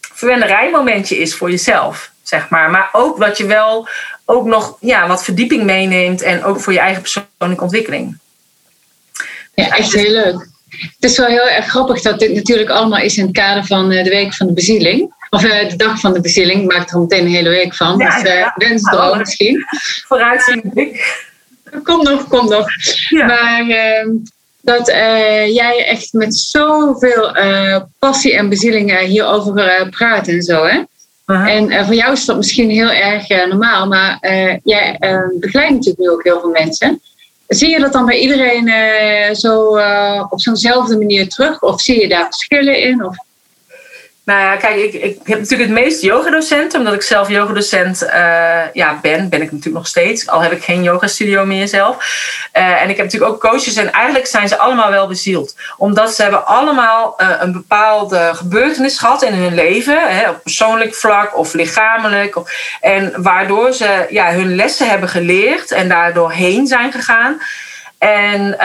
verwenderijmomentje 0.00 1.18
is 1.18 1.34
voor 1.34 1.50
jezelf, 1.50 2.10
zeg 2.22 2.48
maar. 2.48 2.70
Maar 2.70 2.88
ook 2.92 3.20
dat 3.20 3.38
je 3.38 3.46
wel 3.46 3.88
ook 4.24 4.46
nog 4.46 4.76
ja, 4.80 5.08
wat 5.08 5.24
verdieping 5.24 5.64
meeneemt 5.64 6.22
en 6.22 6.44
ook 6.44 6.60
voor 6.60 6.72
je 6.72 6.78
eigen 6.78 7.02
persoonlijke 7.02 7.64
ontwikkeling. 7.64 8.18
Ja, 9.54 9.76
echt 9.76 9.92
heel 9.92 10.10
leuk. 10.10 10.48
Het 10.68 11.10
is 11.10 11.16
wel 11.16 11.26
heel 11.26 11.48
erg 11.48 11.66
grappig 11.66 12.02
dat 12.02 12.18
dit 12.18 12.34
natuurlijk 12.34 12.70
allemaal 12.70 13.00
is 13.00 13.16
in 13.16 13.24
het 13.24 13.36
kader 13.36 13.64
van 13.64 13.88
de 13.88 14.02
week 14.02 14.34
van 14.34 14.46
de 14.46 14.52
bezieling. 14.52 15.14
Of 15.30 15.42
de 15.42 15.76
dag 15.76 16.00
van 16.00 16.12
de 16.12 16.20
bezieling. 16.20 16.62
Ik 16.62 16.76
maak 16.76 16.90
er 16.90 17.00
meteen 17.00 17.24
een 17.24 17.32
hele 17.32 17.48
week 17.48 17.74
van. 17.74 17.98
Ja, 17.98 18.22
dus 18.22 18.32
uh, 18.32 18.48
wensdroom 18.56 19.18
misschien. 19.18 19.64
Vooruitziende 20.06 21.00
Kom 21.82 22.02
nog, 22.02 22.28
kom 22.28 22.48
nog. 22.48 22.66
Maar 23.10 23.66
uh, 23.66 24.08
dat 24.66 24.88
uh, 24.88 25.54
jij 25.54 25.86
echt 25.86 26.12
met 26.12 26.36
zoveel 26.36 27.36
uh, 27.36 27.80
passie 27.98 28.36
en 28.36 28.48
bezieling 28.48 28.98
hierover 28.98 29.88
praat 29.90 30.28
en 30.28 30.42
zo. 30.42 30.64
Hè? 30.64 30.82
En 31.26 31.84
voor 31.86 31.94
jou 31.94 32.12
is 32.12 32.24
dat 32.24 32.36
misschien 32.36 32.70
heel 32.70 32.90
erg 32.90 33.28
normaal, 33.28 33.86
maar 33.86 34.18
jij 34.64 34.96
begeleidt 35.40 35.72
natuurlijk 35.72 35.98
nu 35.98 36.10
ook 36.10 36.24
heel 36.24 36.40
veel 36.40 36.50
mensen. 36.50 37.00
Zie 37.46 37.68
je 37.68 37.80
dat 37.80 37.92
dan 37.92 38.06
bij 38.06 38.18
iedereen 38.18 38.70
zo 39.36 39.78
op 40.30 40.40
zo'nzelfde 40.40 40.98
manier 40.98 41.28
terug? 41.28 41.62
Of 41.62 41.80
zie 41.80 42.00
je 42.00 42.08
daar 42.08 42.24
verschillen 42.24 42.80
in? 42.80 43.04
Of? 43.04 43.16
Nou 44.26 44.40
ja, 44.40 44.56
kijk, 44.56 44.76
ik, 44.76 44.92
ik 44.92 45.18
heb 45.24 45.38
natuurlijk 45.38 45.70
het 45.70 45.78
meeste 45.78 46.06
yogadocenten. 46.06 46.78
Omdat 46.78 46.94
ik 46.94 47.02
zelf 47.02 47.28
yogadocent 47.28 48.02
uh, 48.02 48.72
ja, 48.72 48.98
ben, 49.02 49.28
ben 49.28 49.42
ik 49.42 49.50
natuurlijk 49.52 49.74
nog 49.74 49.86
steeds. 49.86 50.28
Al 50.28 50.40
heb 50.40 50.52
ik 50.52 50.64
geen 50.64 50.82
yogastudio 50.82 51.44
meer 51.44 51.68
zelf. 51.68 51.96
Uh, 52.56 52.82
en 52.82 52.88
ik 52.88 52.96
heb 52.96 53.04
natuurlijk 53.04 53.32
ook 53.32 53.40
coaches. 53.40 53.76
En 53.76 53.92
eigenlijk 53.92 54.26
zijn 54.26 54.48
ze 54.48 54.58
allemaal 54.58 54.90
wel 54.90 55.06
bezield. 55.06 55.56
Omdat 55.76 56.14
ze 56.14 56.22
hebben 56.22 56.46
allemaal 56.46 57.14
uh, 57.18 57.30
een 57.38 57.52
bepaalde 57.52 58.30
gebeurtenis 58.34 58.98
gehad 58.98 59.22
in 59.22 59.32
hun 59.32 59.54
leven. 59.54 60.16
Hè, 60.16 60.30
op 60.30 60.42
persoonlijk 60.42 60.94
vlak 60.94 61.36
of 61.36 61.52
lichamelijk. 61.52 62.36
Of, 62.36 62.50
en 62.80 63.12
waardoor 63.16 63.72
ze 63.72 64.06
ja, 64.10 64.32
hun 64.32 64.54
lessen 64.54 64.88
hebben 64.88 65.08
geleerd. 65.08 65.72
En 65.72 65.88
daardoor 65.88 66.32
heen 66.32 66.66
zijn 66.66 66.92
gegaan. 66.92 67.40
En, 67.98 68.58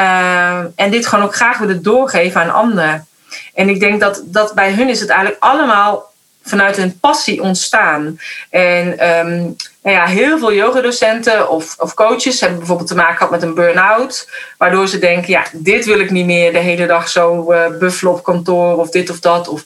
en 0.75 0.91
dit 0.91 1.07
gewoon 1.07 1.25
ook 1.25 1.35
graag 1.35 1.57
willen 1.57 1.83
doorgeven 1.83 2.41
aan 2.41 2.53
anderen. 2.53 3.05
En 3.53 3.69
ik 3.69 3.79
denk 3.79 3.99
dat, 3.99 4.21
dat 4.25 4.53
bij 4.53 4.71
hun 4.71 4.89
is 4.89 4.99
het 4.99 5.09
eigenlijk 5.09 5.43
allemaal 5.43 6.11
vanuit 6.43 6.77
hun 6.77 6.99
passie 6.99 7.41
ontstaan. 7.41 8.19
En 8.49 8.87
um, 9.09 9.55
nou 9.83 9.95
ja, 9.95 10.05
heel 10.05 10.39
veel 10.39 10.53
yogadocenten 10.53 11.49
of, 11.49 11.75
of 11.77 11.93
coaches 11.93 12.39
hebben 12.39 12.57
bijvoorbeeld 12.57 12.87
te 12.87 12.95
maken 12.95 13.15
gehad 13.15 13.31
met 13.31 13.41
een 13.41 13.53
burn-out. 13.53 14.29
Waardoor 14.57 14.87
ze 14.87 14.99
denken, 14.99 15.29
ja, 15.29 15.43
dit 15.51 15.85
wil 15.85 15.99
ik 15.99 16.09
niet 16.09 16.25
meer 16.25 16.51
de 16.51 16.59
hele 16.59 16.85
dag 16.85 17.09
zo 17.09 17.51
uh, 17.51 17.77
buffelen 17.79 18.13
op 18.13 18.23
kantoor 18.23 18.77
of 18.77 18.89
dit 18.89 19.09
of 19.09 19.19
dat. 19.19 19.47
Of, 19.47 19.63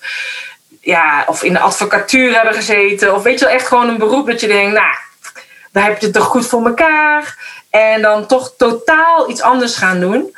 ja, 0.81 1.23
of 1.27 1.43
in 1.43 1.53
de 1.53 1.59
advocatuur 1.59 2.35
hebben 2.35 2.53
gezeten. 2.53 3.15
Of 3.15 3.23
weet 3.23 3.39
je 3.39 3.45
wel, 3.45 3.53
echt 3.53 3.67
gewoon 3.67 3.89
een 3.89 3.97
beroep 3.97 4.27
dat 4.27 4.41
je 4.41 4.47
denkt, 4.47 4.73
nou, 4.73 4.95
daar 5.71 5.83
heb 5.83 5.99
je 5.99 6.05
het 6.05 6.15
toch 6.15 6.25
goed 6.25 6.47
voor 6.47 6.65
elkaar. 6.65 7.37
En 7.69 8.01
dan 8.01 8.25
toch 8.25 8.53
totaal 8.57 9.29
iets 9.29 9.41
anders 9.41 9.75
gaan 9.75 9.99
doen. 9.99 10.35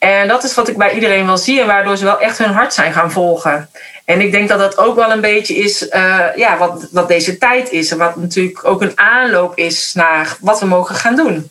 En 0.00 0.28
dat 0.28 0.44
is 0.44 0.54
wat 0.54 0.68
ik 0.68 0.76
bij 0.76 0.94
iedereen 0.94 1.26
wel 1.26 1.36
zie 1.36 1.60
en 1.60 1.66
waardoor 1.66 1.96
ze 1.96 2.04
wel 2.04 2.20
echt 2.20 2.38
hun 2.38 2.52
hart 2.52 2.74
zijn 2.74 2.92
gaan 2.92 3.10
volgen. 3.10 3.68
En 4.04 4.20
ik 4.20 4.32
denk 4.32 4.48
dat 4.48 4.58
dat 4.58 4.78
ook 4.78 4.96
wel 4.96 5.10
een 5.10 5.20
beetje 5.20 5.54
is 5.54 5.82
uh, 5.82 6.26
ja, 6.36 6.58
wat, 6.58 6.88
wat 6.90 7.08
deze 7.08 7.38
tijd 7.38 7.70
is. 7.70 7.90
En 7.90 7.98
wat 7.98 8.16
natuurlijk 8.16 8.64
ook 8.64 8.82
een 8.82 8.98
aanloop 8.98 9.56
is 9.56 9.92
naar 9.94 10.36
wat 10.40 10.60
we 10.60 10.66
mogen 10.66 10.94
gaan 10.94 11.16
doen. 11.16 11.50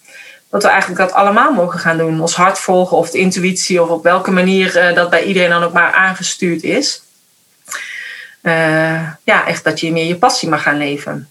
Dat 0.50 0.63
we 0.63 0.70
eigenlijk 0.70 1.01
dat 1.01 1.13
allemaal 1.13 1.51
mogen 1.53 1.79
gaan 1.79 1.98
doen. 1.98 2.22
Ons 2.22 2.36
hart 2.36 2.60
volgen 2.60 2.98
of 2.98 3.10
de 3.10 3.18
intuïtie 3.18 3.82
of 3.82 3.89
op 3.89 4.03
welke 4.03 4.32
manier 4.32 4.89
uh, 4.89 4.96
dat 4.96 5.10
bij 5.10 5.24
iedereen 5.24 5.50
dan 5.50 5.63
ook 5.63 5.74
maar 5.74 5.91
aangestuurd 5.91 6.63
is. 6.63 7.01
Uh, 8.41 9.10
ja, 9.24 9.48
echt 9.48 9.63
dat 9.63 9.79
je 9.79 9.91
meer 9.91 10.06
je 10.06 10.18
passie 10.18 10.50
mag 10.50 10.62
gaan 10.62 10.77
leven. 10.77 11.29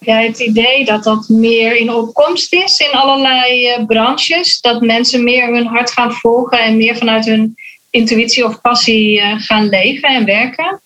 Jij 0.00 0.26
het 0.26 0.38
idee 0.38 0.84
dat 0.84 1.04
dat 1.04 1.28
meer 1.28 1.76
in 1.76 1.94
opkomst 1.94 2.52
is 2.52 2.78
in 2.78 2.90
allerlei 2.90 3.68
uh, 3.68 3.86
branches? 3.86 4.60
Dat 4.60 4.80
mensen 4.80 5.24
meer 5.24 5.54
hun 5.54 5.66
hart 5.66 5.90
gaan 5.90 6.12
volgen 6.12 6.58
en 6.58 6.76
meer 6.76 6.96
vanuit 6.96 7.24
hun 7.24 7.56
intuïtie 7.90 8.44
of 8.44 8.60
passie 8.60 9.20
uh, 9.20 9.34
gaan 9.38 9.68
leven 9.68 10.08
en 10.08 10.24
werken? 10.24 10.80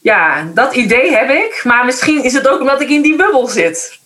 Ja, 0.00 0.50
dat 0.54 0.74
idee 0.74 1.10
heb 1.10 1.30
ik. 1.30 1.60
Maar 1.64 1.84
misschien 1.84 2.24
is 2.24 2.32
het 2.32 2.48
ook 2.48 2.60
omdat 2.60 2.80
ik 2.80 2.88
in 2.88 3.02
die 3.02 3.16
bubbel 3.16 3.46
zit. 3.46 3.98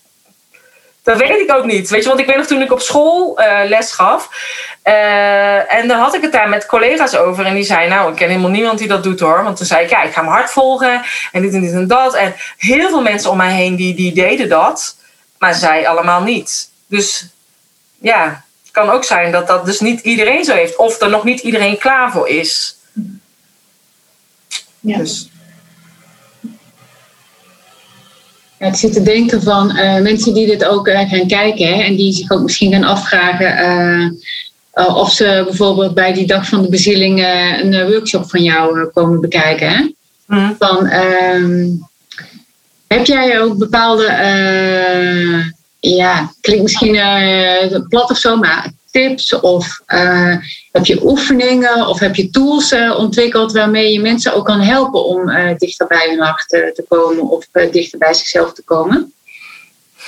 Dat 1.02 1.18
weet 1.18 1.40
ik 1.40 1.52
ook 1.54 1.64
niet. 1.64 1.90
Weet 1.90 2.02
je, 2.02 2.08
want 2.08 2.20
ik 2.20 2.26
weet 2.26 2.36
nog 2.36 2.46
toen 2.46 2.62
ik 2.62 2.72
op 2.72 2.80
school 2.80 3.40
uh, 3.40 3.60
les 3.64 3.92
gaf. 3.92 4.28
Uh, 4.84 5.74
en 5.74 5.88
dan 5.88 5.98
had 5.98 6.14
ik 6.14 6.22
het 6.22 6.32
daar 6.32 6.48
met 6.48 6.66
collega's 6.66 7.14
over. 7.14 7.46
En 7.46 7.54
die 7.54 7.64
zei, 7.64 7.88
nou, 7.88 8.10
ik 8.10 8.16
ken 8.16 8.28
helemaal 8.28 8.50
niemand 8.50 8.78
die 8.78 8.88
dat 8.88 9.02
doet 9.02 9.20
hoor. 9.20 9.44
Want 9.44 9.56
toen 9.56 9.66
zei 9.66 9.84
ik, 9.84 9.90
ja, 9.90 10.02
ik 10.02 10.12
ga 10.12 10.20
mijn 10.20 10.34
hart 10.34 10.50
volgen. 10.50 11.02
En 11.32 11.42
dit 11.42 11.54
en 11.54 11.60
dit 11.60 11.72
en 11.72 11.86
dat. 11.86 12.14
En 12.14 12.34
heel 12.56 12.88
veel 12.88 13.02
mensen 13.02 13.30
om 13.30 13.36
mij 13.36 13.52
heen 13.52 13.76
die, 13.76 13.94
die 13.94 14.12
deden 14.12 14.48
dat. 14.48 14.96
Maar 15.38 15.54
zij 15.54 15.88
allemaal 15.88 16.22
niet. 16.22 16.70
Dus 16.86 17.26
ja, 17.98 18.44
het 18.62 18.70
kan 18.72 18.90
ook 18.90 19.04
zijn 19.04 19.32
dat 19.32 19.46
dat 19.46 19.64
dus 19.64 19.80
niet 19.80 20.00
iedereen 20.00 20.44
zo 20.44 20.54
heeft. 20.54 20.76
Of 20.76 21.00
er 21.00 21.10
nog 21.10 21.24
niet 21.24 21.40
iedereen 21.40 21.78
klaar 21.78 22.10
voor 22.12 22.28
is. 22.28 22.76
Ja. 24.80 24.96
Dus. 24.96 25.30
Ja, 28.60 28.66
ik 28.66 28.74
zit 28.74 28.92
te 28.92 29.02
denken 29.02 29.42
van 29.42 29.76
uh, 29.76 30.00
mensen 30.00 30.34
die 30.34 30.46
dit 30.46 30.64
ook 30.64 30.88
uh, 30.88 31.08
gaan 31.08 31.26
kijken 31.26 31.66
hè, 31.66 31.82
en 31.82 31.96
die 31.96 32.12
zich 32.12 32.30
ook 32.30 32.42
misschien 32.42 32.72
gaan 32.72 32.84
afvragen 32.84 33.64
uh, 34.74 34.96
of 34.96 35.12
ze 35.12 35.42
bijvoorbeeld 35.46 35.94
bij 35.94 36.12
die 36.12 36.26
dag 36.26 36.48
van 36.48 36.62
de 36.62 36.68
bezieling 36.68 37.24
een 37.62 37.90
workshop 37.90 38.30
van 38.30 38.42
jou 38.42 38.86
komen 38.86 39.20
bekijken. 39.20 39.68
Hè? 39.68 39.90
Mm. 40.26 40.56
Van, 40.58 40.86
ehm, 40.86 41.68
heb 42.86 43.06
jij 43.06 43.40
ook 43.40 43.58
bepaalde, 43.58 44.04
ja, 45.80 46.32
klinkt 46.40 46.62
misschien 46.62 47.00
plat 47.88 48.10
of 48.10 48.16
zo, 48.18 48.36
maar 48.36 48.72
tips 48.90 49.40
of 49.40 49.80
uh, 49.88 50.36
heb 50.72 50.84
je 50.84 51.04
oefeningen 51.04 51.86
of 51.86 51.98
heb 51.98 52.14
je 52.14 52.30
tools 52.30 52.72
uh, 52.72 52.98
ontwikkeld 52.98 53.52
waarmee 53.52 53.92
je 53.92 54.00
mensen 54.00 54.34
ook 54.34 54.44
kan 54.44 54.60
helpen 54.60 55.04
om 55.04 55.28
uh, 55.28 55.50
dichter 55.56 55.86
bij 55.86 56.06
hun 56.08 56.20
hart 56.20 56.48
te 56.48 56.84
komen 56.88 57.30
of 57.30 57.46
dichter 57.70 57.98
bij 57.98 58.14
zichzelf 58.14 58.52
te 58.52 58.62
komen? 58.62 59.12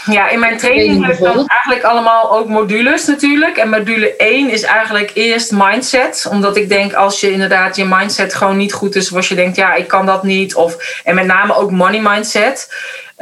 Ja, 0.05 0.29
in 0.29 0.39
mijn 0.39 0.57
training 0.57 1.07
heb 1.07 1.19
ik 1.19 1.49
eigenlijk 1.49 1.83
allemaal 1.83 2.33
ook 2.33 2.49
modules 2.49 3.07
natuurlijk. 3.07 3.57
En 3.57 3.69
module 3.69 4.17
1 4.17 4.51
is 4.51 4.63
eigenlijk 4.63 5.11
eerst 5.15 5.53
mindset. 5.53 6.27
Omdat 6.31 6.57
ik 6.57 6.69
denk 6.69 6.93
als 6.93 7.21
je 7.21 7.31
inderdaad 7.33 7.77
je 7.77 7.85
mindset 7.85 8.35
gewoon 8.35 8.57
niet 8.57 8.73
goed 8.73 8.95
is. 8.95 9.13
Of 9.13 9.29
je 9.29 9.35
denkt, 9.35 9.57
ja, 9.57 9.75
ik 9.75 9.89
kan 9.89 10.07
dat 10.07 10.23
niet. 10.23 10.55
Of, 10.55 11.01
en 11.05 11.15
met 11.15 11.27
name 11.27 11.55
ook 11.55 11.71
money 11.71 12.01
mindset. 12.01 12.69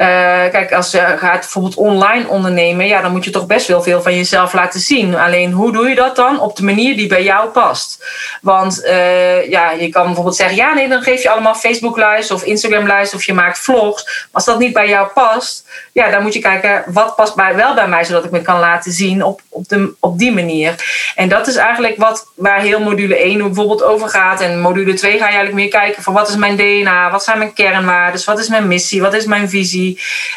Uh, 0.01 0.07
kijk, 0.51 0.73
als 0.73 0.91
je 0.91 1.15
gaat 1.17 1.39
bijvoorbeeld 1.39 1.75
online 1.75 2.27
ondernemen, 2.27 2.87
ja, 2.87 3.01
dan 3.01 3.11
moet 3.11 3.23
je 3.23 3.31
toch 3.31 3.45
best 3.45 3.67
wel 3.67 3.83
veel 3.83 4.01
van 4.01 4.15
jezelf 4.15 4.53
laten 4.53 4.79
zien. 4.79 5.15
Alleen 5.15 5.51
hoe 5.51 5.71
doe 5.71 5.89
je 5.89 5.95
dat 5.95 6.15
dan? 6.15 6.39
Op 6.39 6.55
de 6.55 6.63
manier 6.63 6.95
die 6.95 7.07
bij 7.07 7.23
jou 7.23 7.49
past. 7.49 8.05
Want 8.41 8.85
uh, 8.85 9.49
ja, 9.49 9.71
je 9.71 9.89
kan 9.89 10.05
bijvoorbeeld 10.05 10.35
zeggen, 10.35 10.55
ja, 10.55 10.73
nee, 10.73 10.87
dan 10.87 11.01
geef 11.01 11.21
je 11.21 11.29
allemaal 11.29 11.55
Facebook-lives 11.55 12.31
of 12.31 12.43
Instagram-lives 12.43 13.13
of 13.13 13.23
je 13.23 13.33
maakt 13.33 13.59
vlogs. 13.59 14.27
Als 14.31 14.45
dat 14.45 14.59
niet 14.59 14.73
bij 14.73 14.89
jou 14.89 15.07
past, 15.07 15.65
ja, 15.91 16.09
dan 16.09 16.21
moet 16.21 16.33
je 16.33 16.39
kijken 16.39 16.83
wat 16.87 17.15
past 17.15 17.35
bij, 17.35 17.55
wel 17.55 17.73
bij 17.73 17.87
mij, 17.87 18.03
zodat 18.03 18.25
ik 18.25 18.31
me 18.31 18.41
kan 18.41 18.59
laten 18.59 18.91
zien 18.91 19.23
op, 19.23 19.41
op, 19.49 19.67
de, 19.67 19.93
op 19.99 20.17
die 20.17 20.33
manier. 20.33 20.75
En 21.15 21.29
dat 21.29 21.47
is 21.47 21.55
eigenlijk 21.55 21.97
wat, 21.97 22.27
waar 22.35 22.59
heel 22.59 22.79
module 22.79 23.17
1 23.17 23.37
bijvoorbeeld 23.37 23.83
over 23.83 24.09
gaat. 24.09 24.41
En 24.41 24.59
module 24.59 24.93
2 24.93 25.11
ga 25.11 25.17
je 25.17 25.21
eigenlijk 25.23 25.55
meer 25.55 25.81
kijken 25.81 26.03
van 26.03 26.13
wat 26.13 26.29
is 26.29 26.35
mijn 26.35 26.55
DNA, 26.55 27.11
wat 27.11 27.23
zijn 27.23 27.37
mijn 27.37 27.53
kernwaarden, 27.53 28.25
wat 28.25 28.39
is 28.39 28.49
mijn 28.49 28.67
missie, 28.67 29.01
wat 29.01 29.13
is 29.13 29.25
mijn 29.25 29.49
visie. 29.49 29.90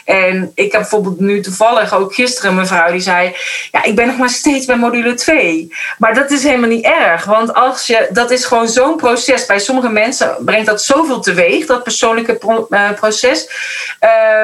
En 0.04 0.52
ik 0.54 0.72
heb 0.72 0.80
bijvoorbeeld 0.80 1.20
nu 1.20 1.40
toevallig 1.40 1.94
ook 1.94 2.14
gisteren 2.14 2.50
een 2.50 2.56
mevrouw 2.56 2.90
die 2.90 3.00
zei: 3.00 3.36
Ja, 3.70 3.84
ik 3.84 3.94
ben 3.94 4.06
nog 4.06 4.18
maar 4.18 4.30
steeds 4.30 4.66
bij 4.66 4.76
module 4.76 5.14
2. 5.14 5.72
Maar 5.98 6.14
dat 6.14 6.30
is 6.30 6.42
helemaal 6.42 6.68
niet 6.68 6.84
erg, 6.84 7.24
want 7.24 7.54
als 7.54 7.86
je, 7.86 8.08
dat 8.10 8.30
is 8.30 8.44
gewoon 8.44 8.68
zo'n 8.68 8.96
proces. 8.96 9.46
Bij 9.46 9.58
sommige 9.58 9.88
mensen 9.88 10.36
brengt 10.44 10.66
dat 10.66 10.82
zoveel 10.82 11.20
teweeg, 11.20 11.66
dat 11.66 11.82
persoonlijke 11.82 12.38
uh, 12.70 12.90
proces. 12.92 13.48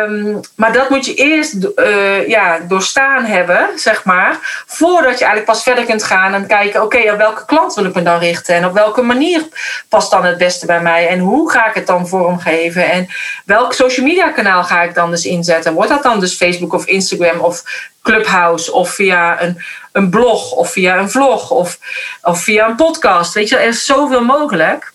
Um, 0.07 0.40
maar 0.57 0.73
dat 0.73 0.90
moet 0.90 1.07
je 1.07 1.14
eerst 1.14 1.55
uh, 1.76 2.29
ja, 2.29 2.59
doorstaan 2.69 3.25
hebben, 3.25 3.69
zeg 3.76 4.05
maar, 4.05 4.64
voordat 4.67 5.19
je 5.19 5.25
eigenlijk 5.25 5.45
pas 5.45 5.62
verder 5.62 5.85
kunt 5.85 6.02
gaan 6.02 6.35
en 6.35 6.47
kijken: 6.47 6.83
Oké, 6.83 6.97
okay, 6.97 7.11
op 7.11 7.19
welke 7.19 7.45
klant 7.45 7.75
wil 7.75 7.85
ik 7.85 7.95
me 7.95 8.02
dan 8.02 8.19
richten 8.19 8.55
en 8.55 8.67
op 8.67 8.73
welke 8.73 9.02
manier 9.02 9.49
past 9.88 10.11
dan 10.11 10.25
het 10.25 10.38
beste 10.38 10.67
bij 10.67 10.81
mij 10.81 11.09
en 11.09 11.19
hoe 11.19 11.50
ga 11.50 11.69
ik 11.69 11.75
het 11.75 11.87
dan 11.87 12.09
vormgeven 12.09 12.90
en 12.90 13.09
welk 13.45 13.73
social 13.73 14.07
media 14.07 14.31
kanaal 14.31 14.64
ga 14.64 14.83
ik 14.83 14.95
dan 14.95 15.00
dan 15.00 15.11
dus 15.11 15.25
inzetten? 15.25 15.73
Wordt 15.73 15.90
dat 15.90 16.02
dan 16.02 16.21
dus 16.21 16.35
Facebook 16.35 16.73
of 16.73 16.87
Instagram 16.87 17.40
of 17.40 17.62
Clubhouse 18.02 18.73
of 18.73 18.90
via 18.90 19.42
een, 19.42 19.62
een 19.92 20.11
blog 20.11 20.52
of 20.52 20.73
via 20.73 20.99
een 20.99 21.11
vlog 21.11 21.50
of, 21.50 21.78
of 22.23 22.42
via 22.42 22.69
een 22.69 22.76
podcast? 22.76 23.35
Weet 23.35 23.49
je, 23.49 23.57
er 23.57 23.69
is 23.69 23.85
zoveel 23.85 24.25
mogelijk. 24.25 24.92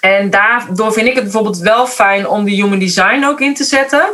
En 0.00 0.30
daardoor 0.30 0.92
vind 0.92 1.06
ik 1.06 1.14
het 1.14 1.22
bijvoorbeeld 1.22 1.58
wel 1.58 1.86
fijn 1.86 2.28
om 2.28 2.44
die 2.44 2.62
human 2.62 2.78
design 2.78 3.24
ook 3.24 3.40
in 3.40 3.54
te 3.54 3.64
zetten. 3.64 4.04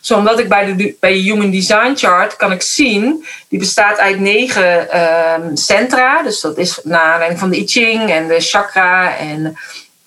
Zo 0.00 0.16
omdat 0.16 0.38
ik 0.38 0.48
bij 0.48 0.76
de, 0.76 0.96
bij 1.00 1.12
de 1.12 1.18
human 1.18 1.50
design 1.50 1.92
chart 1.94 2.36
kan 2.36 2.52
ik 2.52 2.62
zien, 2.62 3.26
die 3.48 3.58
bestaat 3.58 3.98
uit 3.98 4.20
negen 4.20 4.88
uh, 4.94 5.34
centra. 5.54 6.22
Dus 6.22 6.40
dat 6.40 6.58
is 6.58 6.80
naar 6.82 7.00
aanleiding 7.00 7.40
van 7.40 7.50
de 7.50 7.58
I 7.58 7.66
Ching 7.66 8.10
en 8.10 8.28
de 8.28 8.40
chakra 8.40 9.16
en 9.16 9.58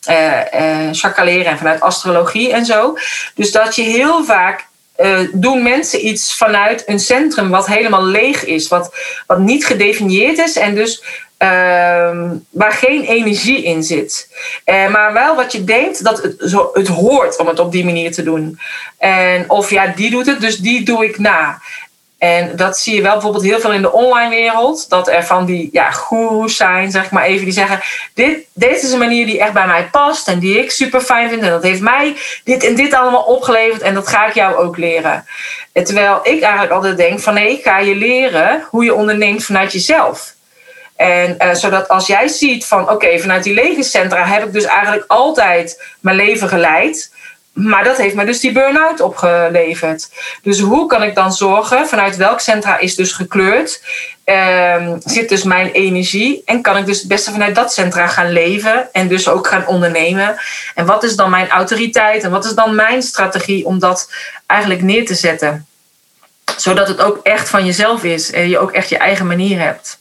uh, 0.10 1.48
en 1.48 1.58
vanuit 1.58 1.81
astrologie 1.81 2.51
en 2.53 2.65
zo. 2.65 2.98
Dus 3.36 3.51
dat 3.51 3.75
je 3.75 3.81
heel 3.81 4.24
vaak 4.24 4.67
uh, 4.98 5.20
doen 5.34 5.63
mensen 5.63 6.08
iets 6.08 6.38
vanuit 6.38 6.84
een 6.86 7.00
centrum 7.00 7.50
wat 7.50 7.67
helemaal 7.67 8.05
leeg 8.05 8.46
is, 8.46 8.67
wat, 8.67 8.96
wat 9.27 9.39
niet 9.39 9.65
gedefinieerd 9.65 10.38
is. 10.38 10.55
En 10.55 10.75
dus 10.75 11.03
ehm, 11.38 12.29
waar 12.50 12.72
geen 12.72 13.03
energie 13.03 13.63
in 13.63 13.84
zit. 13.84 14.29
Maar 14.65 15.13
wel 15.13 15.36
wat 15.36 15.51
je 15.51 15.63
denkt 15.63 16.03
dat 16.03 16.22
het, 16.24 16.36
zo, 16.39 16.70
het 16.74 16.88
hoort 16.88 17.38
om 17.38 17.48
het 17.48 17.60
op 17.60 17.72
die 17.72 17.86
manier 17.86 18.12
te 18.12 18.24
doen. 18.24 18.60
En 18.98 19.50
of 19.50 19.70
ja, 19.70 19.88
die 19.88 20.10
doet 20.10 20.25
het, 20.25 20.41
dus 20.41 20.58
die 20.58 20.84
doe 20.84 21.05
ik 21.05 21.20
na. 21.20 21.62
En 22.21 22.55
dat 22.55 22.77
zie 22.77 22.95
je 22.95 23.01
wel 23.01 23.11
bijvoorbeeld 23.11 23.43
heel 23.43 23.59
veel 23.59 23.71
in 23.71 23.81
de 23.81 23.91
online 23.91 24.29
wereld. 24.29 24.89
Dat 24.89 25.07
er 25.07 25.25
van 25.25 25.45
die 25.45 25.69
ja, 25.71 25.91
goeroes 25.91 26.55
zijn, 26.55 26.91
zeg 26.91 27.11
maar 27.11 27.23
even, 27.23 27.43
die 27.43 27.53
zeggen: 27.53 27.79
dit, 28.13 28.37
dit 28.53 28.83
is 28.83 28.91
een 28.91 28.99
manier 28.99 29.25
die 29.25 29.39
echt 29.39 29.53
bij 29.53 29.67
mij 29.67 29.89
past 29.91 30.27
en 30.27 30.39
die 30.39 30.59
ik 30.59 30.71
super 30.71 31.01
fijn 31.01 31.29
vind. 31.29 31.41
En 31.41 31.49
dat 31.49 31.63
heeft 31.63 31.81
mij 31.81 32.15
dit 32.43 32.63
en 32.63 32.75
dit 32.75 32.93
allemaal 32.93 33.23
opgeleverd 33.23 33.81
en 33.81 33.93
dat 33.93 34.07
ga 34.07 34.27
ik 34.27 34.33
jou 34.33 34.55
ook 34.55 34.77
leren. 34.77 35.25
En 35.71 35.83
terwijl 35.83 36.19
ik 36.23 36.41
eigenlijk 36.41 36.71
altijd 36.73 36.97
denk: 36.97 37.19
van 37.19 37.33
nee, 37.33 37.51
ik 37.51 37.63
ga 37.63 37.79
je 37.79 37.95
leren 37.95 38.65
hoe 38.69 38.83
je 38.83 38.93
onderneemt 38.93 39.45
vanuit 39.45 39.71
jezelf. 39.71 40.33
En 40.95 41.37
uh, 41.39 41.53
zodat 41.53 41.87
als 41.87 42.07
jij 42.07 42.27
ziet 42.27 42.65
van 42.65 42.89
oké, 42.89 43.19
vanuit 43.19 43.43
die 43.43 43.53
levenscentra 43.53 44.25
heb 44.25 44.45
ik 44.45 44.53
dus 44.53 44.65
eigenlijk 44.65 45.03
altijd 45.07 45.83
mijn 45.99 46.15
leven 46.15 46.47
geleid. 46.47 47.11
Maar 47.53 47.84
dat 47.84 47.98
heeft 47.98 48.15
me 48.15 48.25
dus 48.25 48.39
die 48.39 48.51
burn-out 48.51 49.01
opgeleverd. 49.01 50.10
Dus 50.41 50.60
hoe 50.60 50.88
kan 50.88 51.03
ik 51.03 51.15
dan 51.15 51.34
zorgen, 51.34 51.88
vanuit 51.88 52.15
welk 52.15 52.39
centra 52.39 52.79
is 52.79 52.96
dus 52.96 53.12
gekleurd, 53.12 53.81
um, 54.25 55.01
zit 55.03 55.29
dus 55.29 55.43
mijn 55.43 55.72
energie 55.72 56.41
en 56.46 56.62
kan 56.62 56.77
ik 56.77 56.86
dus 56.86 57.00
het 57.00 57.08
beste 57.08 57.31
vanuit 57.31 57.55
dat 57.55 57.74
centra 57.74 58.08
gaan 58.08 58.31
leven 58.31 58.89
en 58.91 59.08
dus 59.08 59.27
ook 59.27 59.48
gaan 59.48 59.67
ondernemen. 59.67 60.36
En 60.75 60.86
wat 60.86 61.03
is 61.03 61.15
dan 61.15 61.29
mijn 61.29 61.50
autoriteit 61.50 62.24
en 62.24 62.31
wat 62.31 62.46
is 62.46 62.53
dan 62.53 62.75
mijn 62.75 63.01
strategie 63.01 63.65
om 63.65 63.79
dat 63.79 64.12
eigenlijk 64.46 64.81
neer 64.81 65.05
te 65.05 65.15
zetten? 65.15 65.65
Zodat 66.58 66.88
het 66.88 67.01
ook 67.01 67.20
echt 67.24 67.50
van 67.50 67.65
jezelf 67.65 68.03
is 68.03 68.31
en 68.31 68.50
je 68.50 68.60
ook 68.60 68.72
echt 68.72 68.89
je 68.89 68.98
eigen 68.98 69.27
manier 69.27 69.60
hebt. 69.60 70.00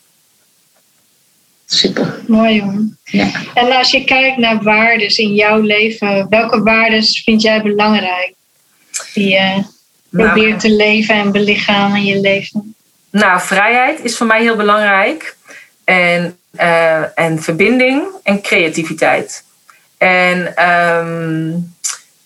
Super. 1.73 2.21
Mooi 2.27 2.55
jongen. 2.55 2.99
Ja. 3.05 3.31
En 3.55 3.73
als 3.73 3.91
je 3.91 4.05
kijkt 4.05 4.37
naar 4.37 4.63
waarden 4.63 5.17
in 5.17 5.35
jouw 5.35 5.61
leven, 5.61 6.27
welke 6.29 6.63
waarden 6.63 7.05
vind 7.05 7.43
jij 7.43 7.63
belangrijk? 7.63 8.33
Die 9.15 9.29
je 9.29 9.65
nou, 10.09 10.29
probeert 10.29 10.61
te 10.61 10.71
leven 10.71 11.15
en 11.15 11.33
belichamen 11.33 11.97
in 11.97 12.05
je 12.05 12.21
leven? 12.21 12.75
Nou, 13.11 13.41
vrijheid 13.41 14.05
is 14.05 14.17
voor 14.17 14.27
mij 14.27 14.41
heel 14.41 14.57
belangrijk. 14.57 15.37
En, 15.85 16.39
uh, 16.61 17.19
en 17.19 17.43
verbinding 17.43 18.03
en 18.23 18.43
creativiteit. 18.43 19.45
En 19.99 20.67
um, 20.69 21.75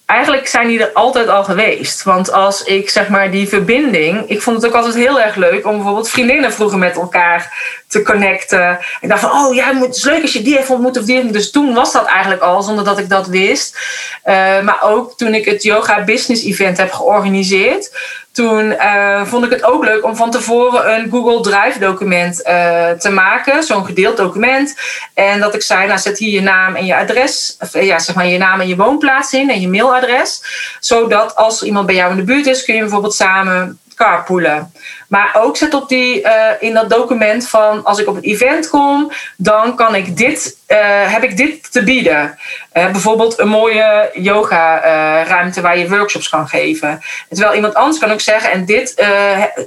eigenlijk 0.06 0.46
zijn 0.46 0.68
die 0.68 0.80
er 0.80 0.92
altijd 0.92 1.28
al 1.28 1.44
geweest. 1.44 2.02
Want 2.02 2.32
als 2.32 2.62
ik 2.62 2.90
zeg 2.90 3.08
maar 3.08 3.30
die 3.30 3.48
verbinding. 3.48 4.28
Ik 4.28 4.42
vond 4.42 4.56
het 4.56 4.66
ook 4.66 4.76
altijd 4.76 4.94
heel 4.94 5.20
erg 5.20 5.36
leuk 5.36 5.66
om 5.66 5.74
bijvoorbeeld 5.74 6.10
vriendinnen 6.10 6.52
vroeger 6.52 6.78
met 6.78 6.96
elkaar 6.96 7.72
te 7.94 8.02
connecten. 8.02 8.78
Ik 9.00 9.08
dacht 9.08 9.20
van, 9.20 9.30
oh 9.30 9.54
ja, 9.54 9.74
het 9.74 10.04
leuk 10.04 10.22
als 10.22 10.32
je 10.32 10.42
die 10.42 10.56
heeft 10.56 10.70
ontmoet 10.70 10.98
of 10.98 11.04
die 11.04 11.30
Dus 11.30 11.50
toen 11.50 11.74
was 11.74 11.92
dat 11.92 12.06
eigenlijk 12.06 12.42
al, 12.42 12.62
zonder 12.62 12.84
dat 12.84 12.98
ik 12.98 13.08
dat 13.08 13.26
wist. 13.26 13.78
Uh, 14.24 14.60
maar 14.60 14.82
ook 14.82 15.16
toen 15.16 15.34
ik 15.34 15.44
het 15.44 15.62
Yoga 15.62 16.04
Business 16.04 16.44
Event 16.44 16.76
heb 16.76 16.92
georganiseerd 16.92 17.90
toen 18.34 18.64
uh, 18.70 19.24
vond 19.24 19.44
ik 19.44 19.50
het 19.50 19.64
ook 19.64 19.84
leuk 19.84 20.04
om 20.04 20.16
van 20.16 20.30
tevoren 20.30 20.94
een 20.94 21.10
Google 21.10 21.40
Drive 21.40 21.78
document 21.78 22.40
uh, 22.46 22.90
te 22.90 23.10
maken, 23.10 23.62
zo'n 23.62 23.84
gedeeld 23.84 24.16
document. 24.16 24.74
En 25.14 25.40
dat 25.40 25.54
ik 25.54 25.62
zei, 25.62 25.86
nou 25.86 25.98
zet 25.98 26.18
hier 26.18 26.30
je 26.30 26.40
naam 26.40 26.74
en 26.74 26.86
je 26.86 26.96
adres, 26.96 27.56
of, 27.60 27.80
ja, 27.80 27.98
zeg 27.98 28.14
maar 28.14 28.26
je 28.26 28.38
naam 28.38 28.60
en 28.60 28.68
je 28.68 28.76
woonplaats 28.76 29.32
in 29.32 29.50
en 29.50 29.60
je 29.60 29.68
mailadres. 29.68 30.42
Zodat 30.80 31.36
als 31.36 31.62
iemand 31.62 31.86
bij 31.86 31.94
jou 31.94 32.10
in 32.10 32.16
de 32.16 32.22
buurt 32.22 32.46
is, 32.46 32.64
kun 32.64 32.74
je 32.74 32.80
bijvoorbeeld 32.80 33.14
samen 33.14 33.78
carpoolen. 33.94 34.72
Maar 35.08 35.36
ook 35.38 35.56
zet 35.56 35.74
op 35.74 35.88
die, 35.88 36.22
uh, 36.22 36.32
in 36.60 36.74
dat 36.74 36.90
document 36.90 37.48
van 37.48 37.84
als 37.84 37.98
ik 37.98 38.08
op 38.08 38.14
het 38.14 38.24
event 38.24 38.68
kom, 38.68 39.12
dan 39.36 39.76
kan 39.76 39.94
ik 39.94 40.16
dit, 40.16 40.56
uh, 40.68 40.78
heb 41.12 41.22
ik 41.22 41.36
dit 41.36 41.72
te 41.72 41.82
bieden. 41.84 42.38
Uh, 42.72 42.90
bijvoorbeeld 42.90 43.38
een 43.38 43.48
mooie 43.48 44.10
yoga 44.12 44.80
ruimte 45.24 45.60
waar 45.60 45.78
je 45.78 45.88
workshops 45.88 46.28
kan 46.28 46.48
geven. 46.48 47.00
Terwijl 47.28 47.54
iemand 47.54 47.74
anders 47.74 47.98
kan 47.98 48.12
ook 48.12 48.20
zeggen, 48.20 48.50
en 48.50 48.64
dit, 48.64 49.04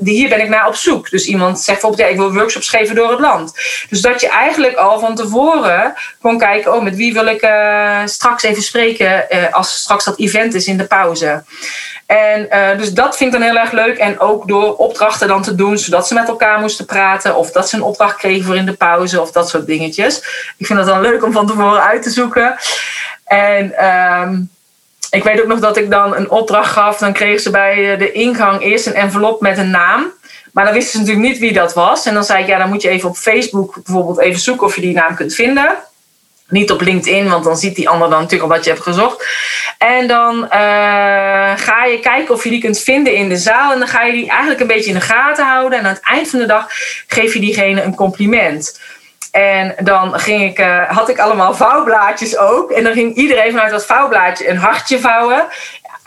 hier 0.03 0.29
ben 0.29 0.41
ik 0.41 0.49
naar 0.49 0.67
op 0.67 0.75
zoek. 0.75 1.09
Dus 1.09 1.25
iemand 1.25 1.59
zegt 1.59 1.81
bijvoorbeeld, 1.81 2.01
ja, 2.01 2.13
ik 2.13 2.19
wil 2.19 2.33
workshops 2.33 2.69
geven 2.69 2.95
door 2.95 3.09
het 3.09 3.19
land. 3.19 3.53
Dus 3.89 4.01
dat 4.01 4.21
je 4.21 4.29
eigenlijk 4.29 4.75
al 4.75 4.99
van 4.99 5.15
tevoren 5.15 5.93
kon 6.21 6.37
kijken, 6.37 6.73
oh, 6.73 6.83
met 6.83 6.95
wie 6.95 7.13
wil 7.13 7.25
ik 7.25 7.49
straks 8.05 8.43
even 8.43 8.63
spreken 8.63 9.27
als 9.51 9.77
straks 9.77 10.05
dat 10.05 10.19
event 10.19 10.53
is 10.53 10.67
in 10.67 10.77
de 10.77 10.85
pauze. 10.85 11.43
En 12.05 12.49
dus 12.77 12.93
dat 12.93 13.17
vind 13.17 13.33
ik 13.33 13.39
dan 13.39 13.49
heel 13.49 13.59
erg 13.59 13.71
leuk. 13.71 13.97
En 13.97 14.19
ook 14.19 14.47
door 14.47 14.75
opdrachten 14.75 15.26
dan 15.27 15.41
te 15.41 15.55
doen, 15.55 15.77
zodat 15.77 16.07
ze 16.07 16.13
met 16.13 16.27
elkaar 16.27 16.59
moesten 16.59 16.85
praten. 16.85 17.35
Of 17.35 17.51
dat 17.51 17.69
ze 17.69 17.75
een 17.75 17.81
opdracht 17.81 18.15
kregen 18.15 18.45
voor 18.45 18.55
in 18.55 18.65
de 18.65 18.73
pauze 18.73 19.21
of 19.21 19.31
dat 19.31 19.49
soort 19.49 19.65
dingetjes. 19.65 20.17
Ik 20.57 20.65
vind 20.65 20.79
dat 20.79 20.87
dan 20.87 21.01
leuk 21.01 21.23
om 21.23 21.31
van 21.31 21.47
tevoren 21.47 21.83
uit 21.83 22.03
te 22.03 22.09
zoeken. 22.09 22.55
En 23.25 23.85
um, 23.85 24.49
ik 25.09 25.23
weet 25.23 25.41
ook 25.41 25.47
nog 25.47 25.59
dat 25.59 25.77
ik 25.77 25.89
dan 25.89 26.15
een 26.15 26.29
opdracht 26.29 26.71
gaf. 26.71 26.97
Dan 26.97 27.13
kregen 27.13 27.41
ze 27.41 27.49
bij 27.49 27.93
eh, 27.93 27.99
de 27.99 28.11
ingang 28.11 28.61
eerst 28.61 28.85
een 28.85 28.93
envelop 28.93 29.41
met 29.41 29.57
een 29.57 29.69
naam. 29.69 30.11
Maar 30.51 30.65
dan 30.65 30.73
wisten 30.73 30.91
ze 30.91 30.97
natuurlijk 30.97 31.27
niet 31.27 31.39
wie 31.39 31.53
dat 31.53 31.73
was. 31.73 32.05
En 32.05 32.13
dan 32.13 32.23
zei 32.23 32.41
ik, 32.41 32.47
ja, 32.47 32.57
dan 32.57 32.69
moet 32.69 32.81
je 32.81 32.89
even 32.89 33.09
op 33.09 33.17
Facebook 33.17 33.79
bijvoorbeeld 33.83 34.19
even 34.19 34.39
zoeken 34.39 34.67
of 34.67 34.75
je 34.75 34.81
die 34.81 34.93
naam 34.93 35.15
kunt 35.15 35.33
vinden. 35.33 35.77
Niet 36.47 36.71
op 36.71 36.81
LinkedIn, 36.81 37.29
want 37.29 37.43
dan 37.43 37.57
ziet 37.57 37.75
die 37.75 37.89
ander 37.89 38.09
dan 38.09 38.21
natuurlijk 38.21 38.49
al 38.49 38.55
wat 38.55 38.65
je 38.65 38.71
hebt 38.71 38.83
gezocht. 38.83 39.25
En 39.77 40.07
dan 40.07 40.43
uh, 40.43 40.49
ga 41.55 41.85
je 41.85 41.99
kijken 42.01 42.33
of 42.33 42.43
je 42.43 42.49
die 42.49 42.61
kunt 42.61 42.79
vinden 42.79 43.13
in 43.13 43.29
de 43.29 43.37
zaal. 43.37 43.71
En 43.71 43.79
dan 43.79 43.87
ga 43.87 44.03
je 44.03 44.11
die 44.11 44.29
eigenlijk 44.29 44.59
een 44.59 44.67
beetje 44.67 44.89
in 44.89 44.95
de 44.95 45.01
gaten 45.01 45.45
houden. 45.45 45.79
En 45.79 45.85
aan 45.85 45.93
het 45.93 46.03
eind 46.03 46.29
van 46.29 46.39
de 46.39 46.45
dag 46.45 46.67
geef 47.07 47.33
je 47.33 47.39
diegene 47.39 47.81
een 47.81 47.95
compliment. 47.95 48.79
En 49.31 49.75
dan 49.79 50.19
ging 50.19 50.43
ik, 50.43 50.59
uh, 50.59 50.89
had 50.89 51.09
ik 51.09 51.19
allemaal 51.19 51.53
vouwblaadjes 51.53 52.37
ook. 52.37 52.71
En 52.71 52.83
dan 52.83 52.93
ging 52.93 53.15
iedereen 53.15 53.51
vanuit 53.51 53.71
dat 53.71 53.85
vouwblaadje 53.85 54.49
een 54.49 54.57
hartje 54.57 54.99
vouwen 54.99 55.47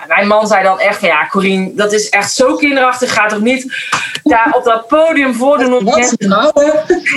mijn 0.09 0.27
man 0.27 0.47
zei 0.47 0.63
dan 0.63 0.81
echt, 0.81 1.01
ja, 1.01 1.27
Corine, 1.27 1.75
dat 1.75 1.93
is 1.93 2.09
echt 2.09 2.33
zo 2.33 2.57
kinderachtig. 2.57 3.13
Ga 3.13 3.27
toch 3.27 3.41
niet 3.41 3.89
daar 4.23 4.53
op 4.53 4.65
dat 4.65 4.87
podium 4.87 5.35
voordoen 5.35 5.73
om 5.75 5.87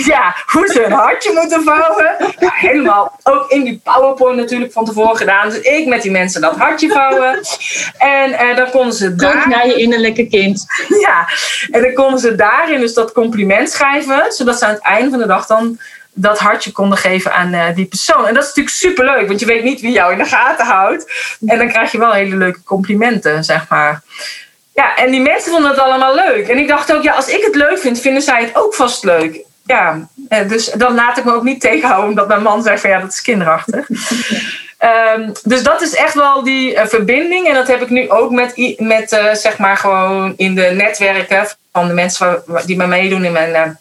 Ja, 0.06 0.36
hoe 0.46 0.68
ze 0.68 0.84
een 0.86 0.92
hartje 0.92 1.34
moeten 1.34 1.64
vouwen. 1.64 2.16
Ja, 2.40 2.52
helemaal 2.54 3.20
ook 3.24 3.50
in 3.50 3.64
die 3.64 3.82
PowerPoint 3.84 4.38
natuurlijk 4.38 4.72
van 4.72 4.86
tevoren 4.86 5.18
gedaan. 5.18 5.50
Dus 5.50 5.60
ik 5.60 5.88
met 5.88 6.02
die 6.02 6.12
mensen 6.12 6.42
dat 6.42 6.58
hartje 6.58 6.90
vouwen. 6.90 7.40
En 7.98 8.30
uh, 8.30 8.56
dan 8.56 8.70
konden 8.70 8.94
ze 8.94 9.16
daar... 9.16 9.50
naar 9.50 9.68
je 9.68 9.76
innerlijke 9.76 10.28
kind. 10.28 10.66
Ja, 11.02 11.28
en 11.72 11.82
dan 11.82 11.94
konden 11.94 12.20
ze 12.20 12.36
daarin 12.36 12.80
dus 12.80 12.94
dat 12.94 13.12
compliment 13.12 13.72
schrijven. 13.72 14.32
Zodat 14.32 14.60
ze 14.60 14.66
aan 14.66 14.74
het 14.74 14.84
einde 14.84 15.10
van 15.10 15.20
de 15.20 15.28
dag 15.28 15.46
dan 15.46 15.80
dat 16.14 16.40
hartje 16.40 16.72
konden 16.72 16.98
geven 16.98 17.34
aan 17.34 17.54
uh, 17.54 17.66
die 17.76 17.86
persoon. 17.86 18.28
En 18.28 18.34
dat 18.34 18.44
is 18.44 18.50
natuurlijk 18.50 18.76
superleuk, 18.76 19.28
want 19.28 19.40
je 19.40 19.46
weet 19.46 19.64
niet 19.64 19.82
wie 19.82 19.92
jou 19.92 20.12
in 20.12 20.18
de 20.18 20.26
gaten 20.26 20.66
houdt. 20.66 21.12
En 21.46 21.58
dan 21.58 21.68
krijg 21.68 21.92
je 21.92 21.98
wel 21.98 22.12
hele 22.12 22.36
leuke 22.36 22.64
complimenten, 22.64 23.44
zeg 23.44 23.70
maar. 23.70 24.02
Ja, 24.74 24.96
en 24.96 25.12
die 25.12 25.22
mensen 25.22 25.52
vonden 25.52 25.70
het 25.70 25.80
allemaal 25.80 26.16
leuk. 26.16 26.48
En 26.48 26.58
ik 26.58 26.68
dacht 26.68 26.94
ook, 26.94 27.04
ja, 27.04 27.14
als 27.14 27.28
ik 27.28 27.44
het 27.44 27.56
leuk 27.56 27.80
vind, 27.80 28.00
vinden 28.00 28.22
zij 28.22 28.42
het 28.42 28.56
ook 28.56 28.74
vast 28.74 29.04
leuk. 29.04 29.40
Ja, 29.66 30.08
eh, 30.30 30.48
dus 30.48 30.66
dan 30.66 30.96
laat 30.96 31.18
ik 31.18 31.24
me 31.24 31.34
ook 31.34 31.44
niet 31.44 31.62
tegenhouden 31.62 32.10
omdat 32.10 32.28
mijn 32.28 32.42
man 32.42 32.64
zegt 32.64 32.82
van 32.82 32.90
ja, 32.90 33.00
dat 33.00 33.12
is 33.12 33.22
kinderachtig. 33.22 33.90
um, 35.16 35.32
dus 35.44 35.64
dat 35.64 35.82
is 35.82 35.96
echt 35.96 36.14
wel 36.14 36.44
die 36.44 36.74
uh, 36.74 36.86
verbinding. 36.86 37.48
En 37.48 37.54
dat 37.54 37.68
heb 37.68 37.82
ik 37.82 37.90
nu 37.90 38.10
ook 38.10 38.32
met, 38.32 38.78
met 38.78 39.12
uh, 39.12 39.34
zeg 39.34 39.58
maar 39.58 39.78
gewoon 39.78 40.34
in 40.38 40.56
de 40.56 40.72
netwerken 40.74 41.48
van 41.72 41.88
de 41.88 41.94
mensen 41.94 42.44
die 42.66 42.76
bij 42.76 42.88
meedoen 42.88 43.26
in 43.26 43.32
mijn 43.32 43.80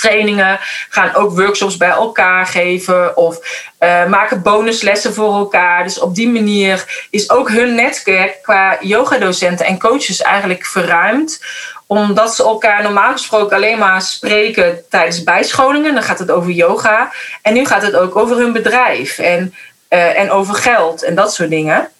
trainingen, 0.00 0.58
gaan 0.88 1.14
ook 1.14 1.38
workshops 1.38 1.76
bij 1.76 1.88
elkaar 1.88 2.46
geven 2.46 3.16
of 3.16 3.38
uh, 3.80 4.06
maken 4.06 4.42
bonuslessen 4.42 5.14
voor 5.14 5.34
elkaar. 5.34 5.84
Dus 5.84 5.98
op 5.98 6.14
die 6.14 6.28
manier 6.28 7.06
is 7.10 7.30
ook 7.30 7.48
hun 7.48 7.74
netwerk 7.74 8.42
qua 8.42 8.76
yogadocenten 8.80 9.66
en 9.66 9.78
coaches 9.78 10.22
eigenlijk 10.22 10.66
verruimd 10.66 11.40
omdat 11.88 12.34
ze 12.34 12.42
elkaar 12.42 12.82
normaal 12.82 13.12
gesproken 13.12 13.56
alleen 13.56 13.78
maar 13.78 14.02
spreken 14.02 14.84
tijdens 14.88 15.22
bijscholingen. 15.22 15.94
Dan 15.94 16.02
gaat 16.02 16.18
het 16.18 16.30
over 16.30 16.50
yoga. 16.50 17.12
En 17.42 17.54
nu 17.54 17.64
gaat 17.64 17.82
het 17.82 17.94
ook 17.94 18.16
over 18.16 18.36
hun 18.36 18.52
bedrijf 18.52 19.18
en, 19.18 19.54
uh, 19.90 20.18
en 20.18 20.30
over 20.30 20.54
geld 20.54 21.02
en 21.02 21.14
dat 21.14 21.34
soort 21.34 21.50
dingen. 21.50 21.90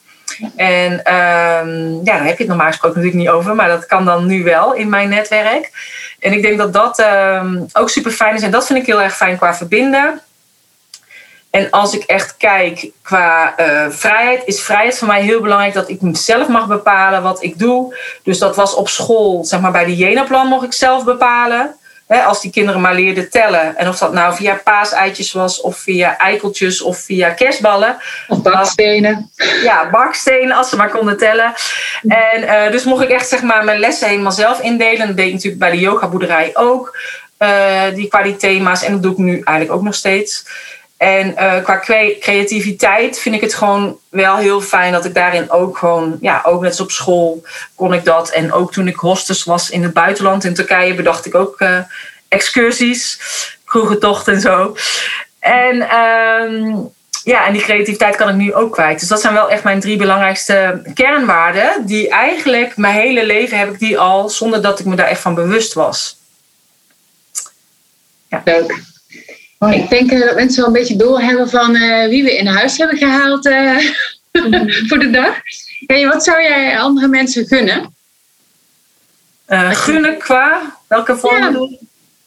En 0.57 0.93
um, 0.93 1.95
ja, 2.05 2.17
daar 2.17 2.25
heb 2.25 2.37
je 2.37 2.43
het 2.43 2.47
normaal 2.47 2.67
gesproken 2.67 2.97
natuurlijk 3.01 3.25
niet 3.25 3.35
over, 3.35 3.55
maar 3.55 3.69
dat 3.69 3.87
kan 3.87 4.05
dan 4.05 4.27
nu 4.27 4.43
wel 4.43 4.75
in 4.75 4.89
mijn 4.89 5.09
netwerk. 5.09 5.71
En 6.19 6.33
ik 6.33 6.43
denk 6.43 6.59
dat 6.59 6.73
dat 6.73 6.99
um, 6.99 7.67
ook 7.73 7.91
super 7.91 8.11
fijn 8.11 8.35
is. 8.35 8.43
En 8.43 8.51
dat 8.51 8.67
vind 8.67 8.79
ik 8.79 8.87
heel 8.87 9.03
erg 9.03 9.17
fijn 9.17 9.37
qua 9.37 9.55
verbinden. 9.55 10.21
En 11.51 11.71
als 11.71 11.95
ik 11.95 12.03
echt 12.03 12.37
kijk 12.37 12.91
qua 13.03 13.55
uh, 13.61 13.87
vrijheid, 13.89 14.43
is 14.45 14.61
vrijheid 14.61 14.99
voor 14.99 15.09
mij 15.09 15.23
heel 15.23 15.41
belangrijk 15.41 15.75
dat 15.75 15.89
ik 15.89 15.99
zelf 16.13 16.49
mag 16.49 16.67
bepalen 16.67 17.23
wat 17.23 17.43
ik 17.43 17.59
doe. 17.59 17.97
Dus 18.23 18.39
dat 18.39 18.57
was 18.57 18.75
op 18.75 18.89
school, 18.89 19.45
zeg 19.45 19.61
maar 19.61 19.73
bij 19.73 19.85
de 19.85 19.97
Jena-plan 19.97 20.47
mocht 20.47 20.65
ik 20.65 20.73
zelf 20.73 21.05
bepalen 21.05 21.75
als 22.09 22.41
die 22.41 22.51
kinderen 22.51 22.81
maar 22.81 22.95
leerden 22.95 23.31
tellen. 23.31 23.77
En 23.77 23.89
of 23.89 23.99
dat 23.99 24.13
nou 24.13 24.35
via 24.35 24.61
paaseitjes 24.65 25.33
was, 25.33 25.61
of 25.61 25.79
via 25.79 26.19
eikeltjes, 26.19 26.83
of 26.83 26.99
via 26.99 27.31
kerstballen. 27.31 27.97
Of 28.29 28.43
bakstenen. 28.43 29.31
Ja, 29.63 29.91
bakstenen, 29.91 30.57
als 30.57 30.69
ze 30.69 30.77
maar 30.77 30.91
konden 30.91 31.19
tellen. 31.19 31.53
En 32.03 32.43
uh, 32.43 32.71
dus 32.71 32.85
mocht 32.85 33.03
ik 33.03 33.11
echt 33.11 33.29
zeg 33.29 33.43
maar, 33.43 33.65
mijn 33.65 33.79
lessen 33.79 34.09
helemaal 34.09 34.33
zelf 34.33 34.61
indelen. 34.61 35.07
Dat 35.07 35.17
deed 35.17 35.27
ik 35.27 35.33
natuurlijk 35.33 35.63
bij 35.63 35.71
de 35.71 35.79
yogaboerderij 35.79 36.51
ook. 36.55 36.99
die 37.95 38.09
qua 38.09 38.23
die 38.23 38.37
thema's. 38.37 38.83
En 38.83 38.93
dat 38.93 39.03
doe 39.03 39.13
ik 39.13 39.19
nu 39.19 39.33
eigenlijk 39.33 39.73
ook 39.73 39.83
nog 39.83 39.95
steeds. 39.95 40.45
En 40.99 41.35
qua 41.63 41.79
creativiteit 42.21 43.19
vind 43.19 43.35
ik 43.35 43.41
het 43.41 43.55
gewoon 43.55 43.99
wel 44.09 44.37
heel 44.37 44.61
fijn 44.61 44.93
dat 44.93 45.05
ik 45.05 45.15
daarin 45.15 45.51
ook 45.51 45.79
gewoon, 45.79 46.19
ja, 46.21 46.41
ook 46.45 46.61
net 46.61 46.71
als 46.71 46.81
op 46.81 46.91
school 46.91 47.43
kon 47.75 47.93
ik 47.93 48.05
dat. 48.05 48.31
En 48.31 48.53
ook 48.53 48.73
toen 48.73 48.89
ik 48.89 48.97
hostess 48.97 49.45
was 49.45 49.71
in 49.71 49.83
het 49.83 49.93
buitenland 49.93 50.45
in 50.45 50.55
Turkije, 50.55 50.95
bedacht 50.95 51.27
ik 51.27 51.35
ook 51.35 51.57
excursies, 52.29 53.21
kroegentocht 53.65 54.29
en 54.29 54.41
zo. 54.41 54.77
En 55.39 55.81
ehm, 55.89 56.77
ja, 57.25 57.47
en 57.47 57.53
die 57.53 57.63
creativiteit 57.63 58.17
kan 58.17 58.29
ik 58.29 58.35
nu 58.35 58.55
ook 58.55 58.73
kwijt. 58.73 59.01
Dus 59.01 59.09
dat 59.09 59.21
zijn 59.21 59.35
wel 59.35 59.51
echt 59.51 59.65
mijn 59.65 59.81
drie 59.81 59.97
belangrijkste 59.97 60.83
kernwaarden. 60.95 61.87
Die 61.87 62.09
eigenlijk 62.09 62.77
mijn 62.77 62.95
hele 62.95 63.27
leven 63.27 63.59
heb 63.59 63.73
ik 63.73 63.79
die 63.79 63.99
al 63.99 64.29
zonder 64.29 64.63
dat 64.63 64.79
ik 64.79 64.87
me 64.87 64.97
daar 64.97 65.07
echt 65.07 65.21
van 65.21 65.35
bewust 65.35 65.73
was. 65.73 66.19
Ja. 68.29 68.43
Leuk. 68.45 68.83
Ik 69.59 69.89
denk 69.89 70.13
uh, 70.13 70.27
dat 70.27 70.35
mensen 70.35 70.57
wel 70.57 70.67
een 70.67 70.73
beetje 70.73 70.97
doorhebben 70.97 71.51
van 71.51 71.77
uh, 71.77 72.09
wie 72.09 72.25
we 72.25 72.37
in 72.37 72.47
huis 72.47 72.77
hebben 72.79 72.97
gehaald 72.97 73.47
uh, 73.47 73.79
voor 74.89 74.99
de 74.99 75.11
dag. 75.11 75.41
Hey, 75.87 76.07
wat 76.07 76.25
zou 76.25 76.43
jij 76.43 76.79
andere 76.79 77.09
mensen 77.09 77.47
gunnen? 77.47 77.95
gunnen 79.71 80.19
qua? 80.19 80.77
Welke 80.89 81.17
vorm? 81.17 81.79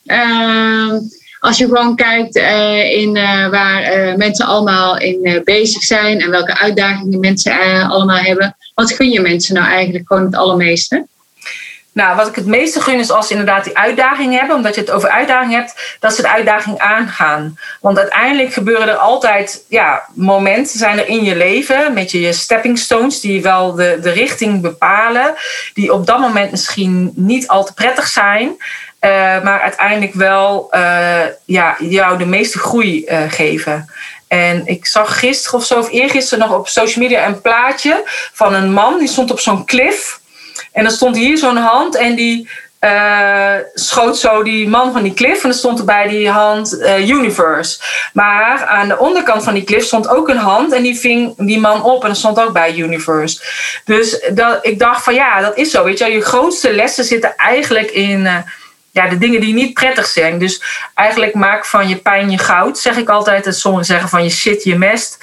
Ja 0.04 1.00
als 1.42 1.58
je 1.58 1.66
gewoon 1.66 1.96
kijkt 1.96 2.38
uh, 2.38 2.92
in 2.92 3.16
uh, 3.16 3.50
waar 3.50 3.98
uh, 3.98 4.16
mensen 4.16 4.46
allemaal 4.46 4.98
in 4.98 5.42
bezig 5.44 5.84
zijn 5.84 6.20
en 6.20 6.30
welke 6.30 6.58
uitdagingen 6.58 7.20
mensen 7.20 7.90
allemaal 7.90 8.18
hebben, 8.18 8.56
wat 8.74 8.92
gun 8.92 9.10
je 9.10 9.22
mensen 9.22 9.56
nou 9.56 9.68
eigenlijk 9.68 10.08
gewoon 10.08 10.26
het 10.26 10.36
allermeeste? 10.36 11.08
Nou, 11.94 12.16
wat 12.16 12.28
ik 12.28 12.36
het 12.36 12.46
meeste 12.46 12.82
gun 12.82 13.00
is 13.00 13.12
als 13.12 13.28
ze 13.28 13.34
inderdaad 13.34 13.64
die 13.64 13.78
uitdaging 13.78 14.38
hebben, 14.38 14.56
omdat 14.56 14.76
je 14.76 14.82
het 14.82 14.92
over 14.92 15.10
uitdaging 15.10 15.54
hebt, 15.54 15.98
dat 16.00 16.16
ze 16.16 16.22
de 16.22 16.30
uitdaging 16.30 16.80
aangaan. 16.80 17.58
Want 17.82 17.98
uiteindelijk 17.98 18.54
gebeuren 18.54 18.88
er 18.88 18.96
altijd 18.96 19.66
ja, 19.68 20.06
momenten 20.14 20.80
zijn 20.80 21.00
er 21.00 21.08
in 21.08 21.24
je 21.24 21.36
leven, 21.36 21.94
met 21.94 22.12
je 22.12 22.34
stepping 22.34 22.78
stones, 22.80 23.20
die 23.20 23.42
wel 23.42 23.76
de, 23.76 24.00
de 24.02 24.12
richting 24.12 24.62
bepalen, 24.62 25.34
die 25.74 25.94
op 25.94 26.06
dat 26.06 26.20
moment 26.20 26.52
misschien 26.52 27.12
niet 27.16 27.48
al 27.48 27.66
te 27.66 27.74
prettig 27.74 28.08
zijn. 28.08 28.48
Uh, 28.48 29.10
maar 29.44 29.62
uiteindelijk 29.62 30.14
wel 30.14 30.70
uh, 30.76 31.20
ja, 31.46 31.76
jou 31.80 32.18
de 32.18 32.26
meeste 32.26 32.60
groei 32.60 33.06
uh, 33.08 33.22
geven. 33.28 33.90
En 34.28 34.62
ik 34.66 34.86
zag 34.86 35.20
gisteren 35.20 35.60
of 35.60 35.66
zo, 35.66 35.80
of 35.80 35.92
eergisteren 35.92 36.48
nog 36.48 36.58
op 36.58 36.68
social 36.68 37.04
media 37.04 37.26
een 37.26 37.42
plaatje 37.42 38.04
van 38.34 38.54
een 38.54 38.74
man 38.74 39.00
die 39.00 39.08
stond 39.08 39.32
op 39.32 39.40
zo'n 39.40 39.66
cliff. 39.66 40.21
En 40.72 40.84
dan 40.84 40.92
stond 40.92 41.16
hier 41.16 41.38
zo'n 41.38 41.58
hand 41.58 41.96
en 41.96 42.16
die 42.16 42.50
schoot 43.74 44.18
zo 44.18 44.44
die 44.44 44.68
man 44.68 44.92
van 44.92 45.04
die 45.04 45.14
cliff. 45.14 45.44
En 45.44 45.50
er 45.50 45.56
stond 45.56 45.80
er 45.80 45.86
bij 45.86 46.08
die 46.08 46.30
hand 46.30 46.82
Universe. 47.00 47.80
Maar 48.14 48.66
aan 48.66 48.88
de 48.88 48.98
onderkant 48.98 49.44
van 49.44 49.54
die 49.54 49.64
cliff 49.64 49.86
stond 49.86 50.08
ook 50.08 50.30
een 50.30 50.38
hand 50.38 50.74
en 50.74 50.84
die 50.84 51.00
ving 51.00 51.34
die 51.38 51.60
man 51.60 51.84
op 51.84 52.04
en 52.04 52.10
er 52.10 52.16
stond 52.16 52.40
ook 52.40 52.54
bij 52.54 52.76
Universe. 52.76 53.42
Dus 53.86 54.30
dat, 54.34 54.60
ik 54.62 54.80
dacht 54.80 55.04
van 55.04 55.14
ja, 55.14 55.42
dat 55.42 55.58
is 55.58 55.72
zo. 55.72 55.84
Weet 55.84 55.98
je, 55.98 56.12
je 56.12 56.22
grootste 56.22 56.74
lessen 56.74 57.04
zitten 57.04 57.36
eigenlijk 57.36 57.92
in 57.92 58.28
ja, 58.92 59.08
de 59.08 59.18
dingen 59.18 59.42
die 59.42 59.54
niet 59.54 59.74
prettig 59.74 60.06
zijn. 60.06 60.38
Dus 60.38 60.62
eigenlijk 60.94 61.34
maak 61.34 61.66
van 61.66 61.88
je 61.88 61.96
pijn 61.96 62.30
je 62.30 62.38
goud, 62.38 62.80
zeg 62.80 62.98
ik 62.98 63.10
altijd. 63.10 63.46
En 63.46 63.54
sommigen 63.54 63.86
zeggen 63.86 64.10
van 64.10 64.24
je 64.24 64.30
shit 64.30 64.64
je 64.64 64.78
mest. 64.78 65.18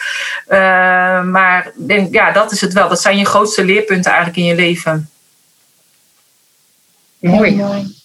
Uh, 0.49 0.59
maar 1.23 1.73
ja, 2.11 2.33
dat 2.33 2.53
is 2.53 2.61
het 2.61 2.73
wel. 2.73 2.89
Dat 2.89 3.01
zijn 3.01 3.19
je 3.19 3.25
grootste 3.25 3.65
leerpunten 3.65 4.11
eigenlijk 4.11 4.41
in 4.41 4.47
je 4.47 4.55
leven. 4.55 5.11
Mooi. 7.19 7.57
Mooi. 7.57 7.97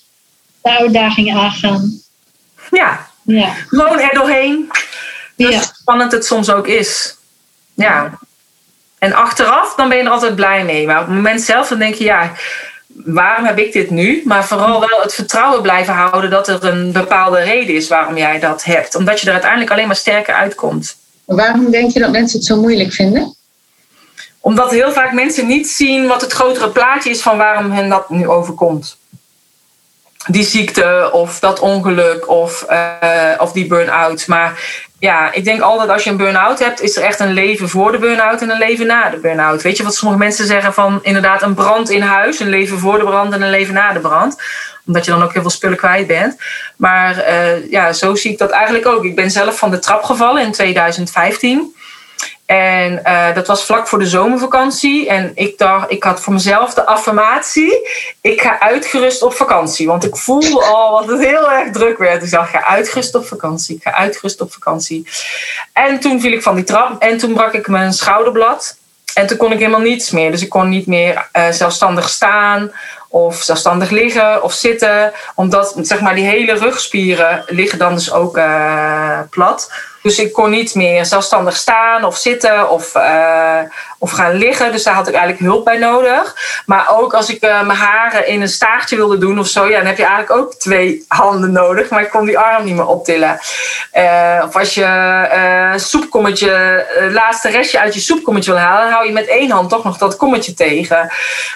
De 0.62 0.69
uitdaging 0.69 1.36
aangaan. 1.36 2.02
Ja. 2.71 3.08
ja. 3.23 3.54
Gewoon 3.67 3.99
er 3.99 4.13
doorheen. 4.13 4.71
Dus 5.36 5.54
ja. 5.54 5.62
spannend 5.62 6.12
het 6.12 6.26
soms 6.26 6.49
ook 6.49 6.67
is. 6.67 7.17
Ja. 7.73 8.19
En 8.99 9.13
achteraf, 9.13 9.76
dan 9.76 9.89
ben 9.89 9.97
je 9.97 10.04
er 10.04 10.10
altijd 10.10 10.36
blij 10.36 10.63
mee. 10.63 10.86
Maar 10.86 10.99
op 10.99 11.08
het 11.08 11.15
moment 11.15 11.41
zelf, 11.41 11.67
dan 11.67 11.80
denk 11.80 11.95
je, 11.95 12.04
ja, 12.04 12.32
waarom 12.88 13.45
heb 13.45 13.58
ik 13.58 13.73
dit 13.73 13.89
nu? 13.89 14.21
Maar 14.26 14.45
vooral 14.45 14.80
wel 14.80 15.02
het 15.02 15.13
vertrouwen 15.13 15.62
blijven 15.62 15.93
houden 15.93 16.30
dat 16.30 16.47
er 16.47 16.65
een 16.65 16.91
bepaalde 16.91 17.39
reden 17.39 17.76
is 17.76 17.88
waarom 17.88 18.17
jij 18.17 18.39
dat 18.39 18.63
hebt. 18.63 18.95
Omdat 18.95 19.19
je 19.19 19.26
er 19.26 19.34
uiteindelijk 19.34 19.71
alleen 19.71 19.88
maar 19.88 19.95
sterker 19.95 20.34
uitkomt. 20.34 20.95
Waarom 21.26 21.71
denk 21.71 21.91
je 21.91 21.99
dat 21.99 22.12
mensen 22.12 22.38
het 22.38 22.47
zo 22.47 22.56
moeilijk 22.56 22.93
vinden? 22.93 23.36
Omdat 24.39 24.71
heel 24.71 24.91
vaak 24.91 25.13
mensen 25.13 25.47
niet 25.47 25.69
zien 25.69 26.08
wat 26.08 26.21
het 26.21 26.32
grotere 26.32 26.69
plaatje 26.69 27.10
is 27.10 27.21
van 27.21 27.38
waarom 27.38 27.71
hen 27.71 27.89
dat 27.89 28.10
nu 28.10 28.28
overkomt. 28.28 28.97
Die 30.28 30.44
ziekte 30.44 31.10
of 31.12 31.40
dat 31.40 31.60
ongeluk 31.60 32.30
of, 32.30 32.66
uh, 32.70 33.36
of 33.38 33.52
die 33.52 33.68
burn-out. 33.68 34.28
Maar 34.28 34.60
ja, 35.00 35.32
ik 35.32 35.44
denk 35.44 35.62
altijd 35.62 35.90
als 35.90 36.04
je 36.04 36.10
een 36.10 36.18
burn-out 36.18 36.60
hebt, 36.60 36.82
is 36.82 36.98
er 36.98 37.04
echt 37.04 37.20
een 37.20 37.34
leven 37.34 37.70
voor 37.70 37.92
de 37.92 37.98
burn-out 37.98 38.42
en 38.42 38.50
een 38.50 38.58
leven 38.58 38.86
na 38.86 39.10
de 39.10 39.18
burn-out. 39.18 39.62
Weet 39.62 39.78
je 39.78 39.84
wat 39.84 39.96
sommige 39.96 40.20
mensen 40.20 40.46
zeggen 40.46 40.74
van 40.74 41.00
inderdaad 41.02 41.42
een 41.42 41.54
brand 41.54 41.90
in 41.90 42.02
huis, 42.02 42.40
een 42.40 42.50
leven 42.50 42.80
voor 42.80 42.98
de 42.98 43.06
brand 43.06 43.34
en 43.34 43.42
een 43.42 43.50
leven 43.50 43.74
na 43.74 43.94
de 43.94 44.00
brand. 44.00 44.42
Omdat 44.86 45.06
je 45.06 45.12
dan 45.12 45.24
ook 45.24 45.34
heel 45.34 45.42
veel 45.42 45.52
spullen 45.52 45.78
kwijt 45.78 46.08
bent. 46.08 46.38
Maar 46.76 47.18
uh, 47.18 47.72
ja, 47.72 47.94
zo 47.94 48.16
zie 48.16 48.32
ik 48.32 48.38
dat 48.38 48.50
eigenlijk 48.50 48.86
ook. 48.86 49.04
Ik 49.04 49.16
ben 49.16 49.32
zelf 49.32 49.58
van 49.58 49.72
de 49.72 49.80
trap 49.80 50.04
gevallen 50.04 50.44
in 50.44 50.52
2015. 50.52 51.76
En 52.45 53.01
uh, 53.06 53.34
dat 53.34 53.47
was 53.47 53.65
vlak 53.65 53.88
voor 53.88 53.99
de 53.99 54.06
zomervakantie. 54.06 55.10
En 55.10 55.32
ik 55.36 55.58
dacht, 55.58 55.91
ik 55.91 56.03
had 56.03 56.21
voor 56.21 56.34
mezelf 56.34 56.73
de 56.73 56.86
affirmatie: 56.86 57.89
ik 58.21 58.41
ga 58.41 58.60
uitgerust 58.60 59.21
op 59.21 59.34
vakantie. 59.34 59.88
Want 59.88 60.06
ik 60.06 60.15
voelde 60.15 60.63
al 60.63 60.99
dat 60.99 61.17
het 61.17 61.27
heel 61.27 61.51
erg 61.51 61.71
druk 61.71 61.97
werd. 61.97 62.19
Dus 62.19 62.32
ik 62.32 62.36
dacht, 62.36 62.53
ik 62.53 62.60
ga 62.60 62.65
uitgerust 62.65 63.15
op 63.15 63.25
vakantie. 63.25 63.75
Ik 63.75 63.84
ga 63.84 63.93
uitgerust 63.93 64.41
op 64.41 64.53
vakantie. 64.53 65.08
En 65.73 65.99
toen 65.99 66.21
viel 66.21 66.32
ik 66.32 66.43
van 66.43 66.56
die 66.56 66.63
trap 66.63 67.01
en 67.01 67.17
toen 67.17 67.34
brak 67.34 67.53
ik 67.53 67.67
mijn 67.67 67.93
schouderblad. 67.93 68.77
En 69.13 69.27
toen 69.27 69.38
kon 69.38 69.51
ik 69.51 69.60
helemaal 69.60 69.79
niets 69.79 70.12
meer. 70.12 70.32
Dus 70.32 70.41
ik 70.41 70.49
kon 70.49 70.69
niet 70.69 70.88
meer 70.88 71.29
uh, 71.34 71.49
zelfstandig 71.49 72.10
staan 72.10 72.71
of 73.08 73.36
zelfstandig 73.41 73.89
liggen 73.89 74.43
of 74.43 74.53
zitten. 74.53 75.13
Omdat 75.36 75.75
zeg 75.82 76.01
maar, 76.01 76.15
die 76.15 76.25
hele 76.25 76.53
rugspieren 76.53 77.43
liggen 77.47 77.79
dan 77.79 77.93
dus 77.93 78.12
ook 78.12 78.38
uh, 78.38 79.19
plat. 79.29 79.71
Dus 80.04 80.20
ik 80.20 80.34
kon 80.34 80.50
niet 80.50 80.76
meer 80.76 81.06
zelfstandig 81.06 81.56
staan 81.56 82.04
of 82.04 82.18
zitten 82.18 82.70
of, 82.70 82.96
uh, 82.96 83.60
of 83.98 84.12
gaan 84.12 84.34
liggen. 84.34 84.72
Dus 84.72 84.84
daar 84.84 84.94
had 84.94 85.08
ik 85.08 85.13
eigenlijk 85.13 85.44
hulp 85.44 85.66
bij 85.66 85.78
nodig. 85.78 86.36
Maar 86.66 86.88
ook 86.89 87.13
als 87.13 87.30
ik 87.30 87.44
uh, 87.44 87.62
mijn 87.62 87.80
haren 87.80 88.28
in 88.28 88.42
een 88.42 88.48
staartje 88.48 88.96
wilde 88.96 89.18
doen 89.18 89.39
of 89.39 89.48
zo, 89.48 89.68
ja, 89.68 89.78
dan 89.78 89.86
heb 89.86 89.98
je 89.98 90.06
eigenlijk 90.06 90.42
ook 90.42 90.54
twee 90.54 91.06
handen 91.08 91.52
nodig. 91.52 91.89
Maar 91.89 92.02
ik 92.02 92.10
kon 92.10 92.26
die 92.26 92.39
arm 92.39 92.66
niet 92.66 92.76
meer 92.76 92.88
optillen. 92.88 93.39
Uh, 93.94 94.44
of 94.48 94.56
als 94.56 94.74
je 94.74 95.74
soepkommetje, 95.76 96.86
laatste 97.12 97.50
restje 97.50 97.80
uit 97.80 97.94
je 97.94 98.00
soepkommetje 98.00 98.52
wil 98.52 98.60
halen, 98.60 98.84
dan 98.84 98.94
hou 98.94 99.06
je 99.06 99.13
met 99.13 99.28
één 99.28 99.52
hand 99.52 99.70
toch 99.70 99.84
nog 99.84 99.98
dat 99.98 100.18
kommetje 100.18 100.54
tegen. 100.54 101.12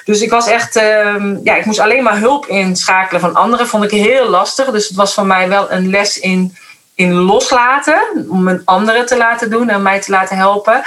Dus 0.06 0.22
ik 0.22 0.30
was 0.30 0.48
echt, 0.48 0.76
ehm, 0.76 1.38
ja, 1.44 1.56
ik 1.56 1.66
moest 1.66 1.80
alleen 1.80 2.04
maar 2.04 2.18
hulp 2.18 2.46
inschakelen 2.46 3.22
van 3.22 3.36
anderen. 3.36 3.68
Vond 3.68 3.84
ik 3.84 3.92
heel 3.92 4.30
lastig. 4.30 4.72
Dus 4.72 4.88
het 4.88 4.98
was 4.98 5.14
voor 5.14 5.26
mij 5.26 5.50
wel 5.50 5.72
een 5.72 5.90
les 5.90 6.20
in 6.20 6.58
in 6.98 7.14
loslaten. 7.14 8.26
Om 8.30 8.48
een 8.48 8.62
andere 8.66 9.04
te 9.04 9.18
laten 9.18 9.50
doen 9.50 9.70
en 9.70 9.82
mij 9.82 10.02
te 10.02 10.12
laten 10.12 10.38
helpen. 10.38 10.84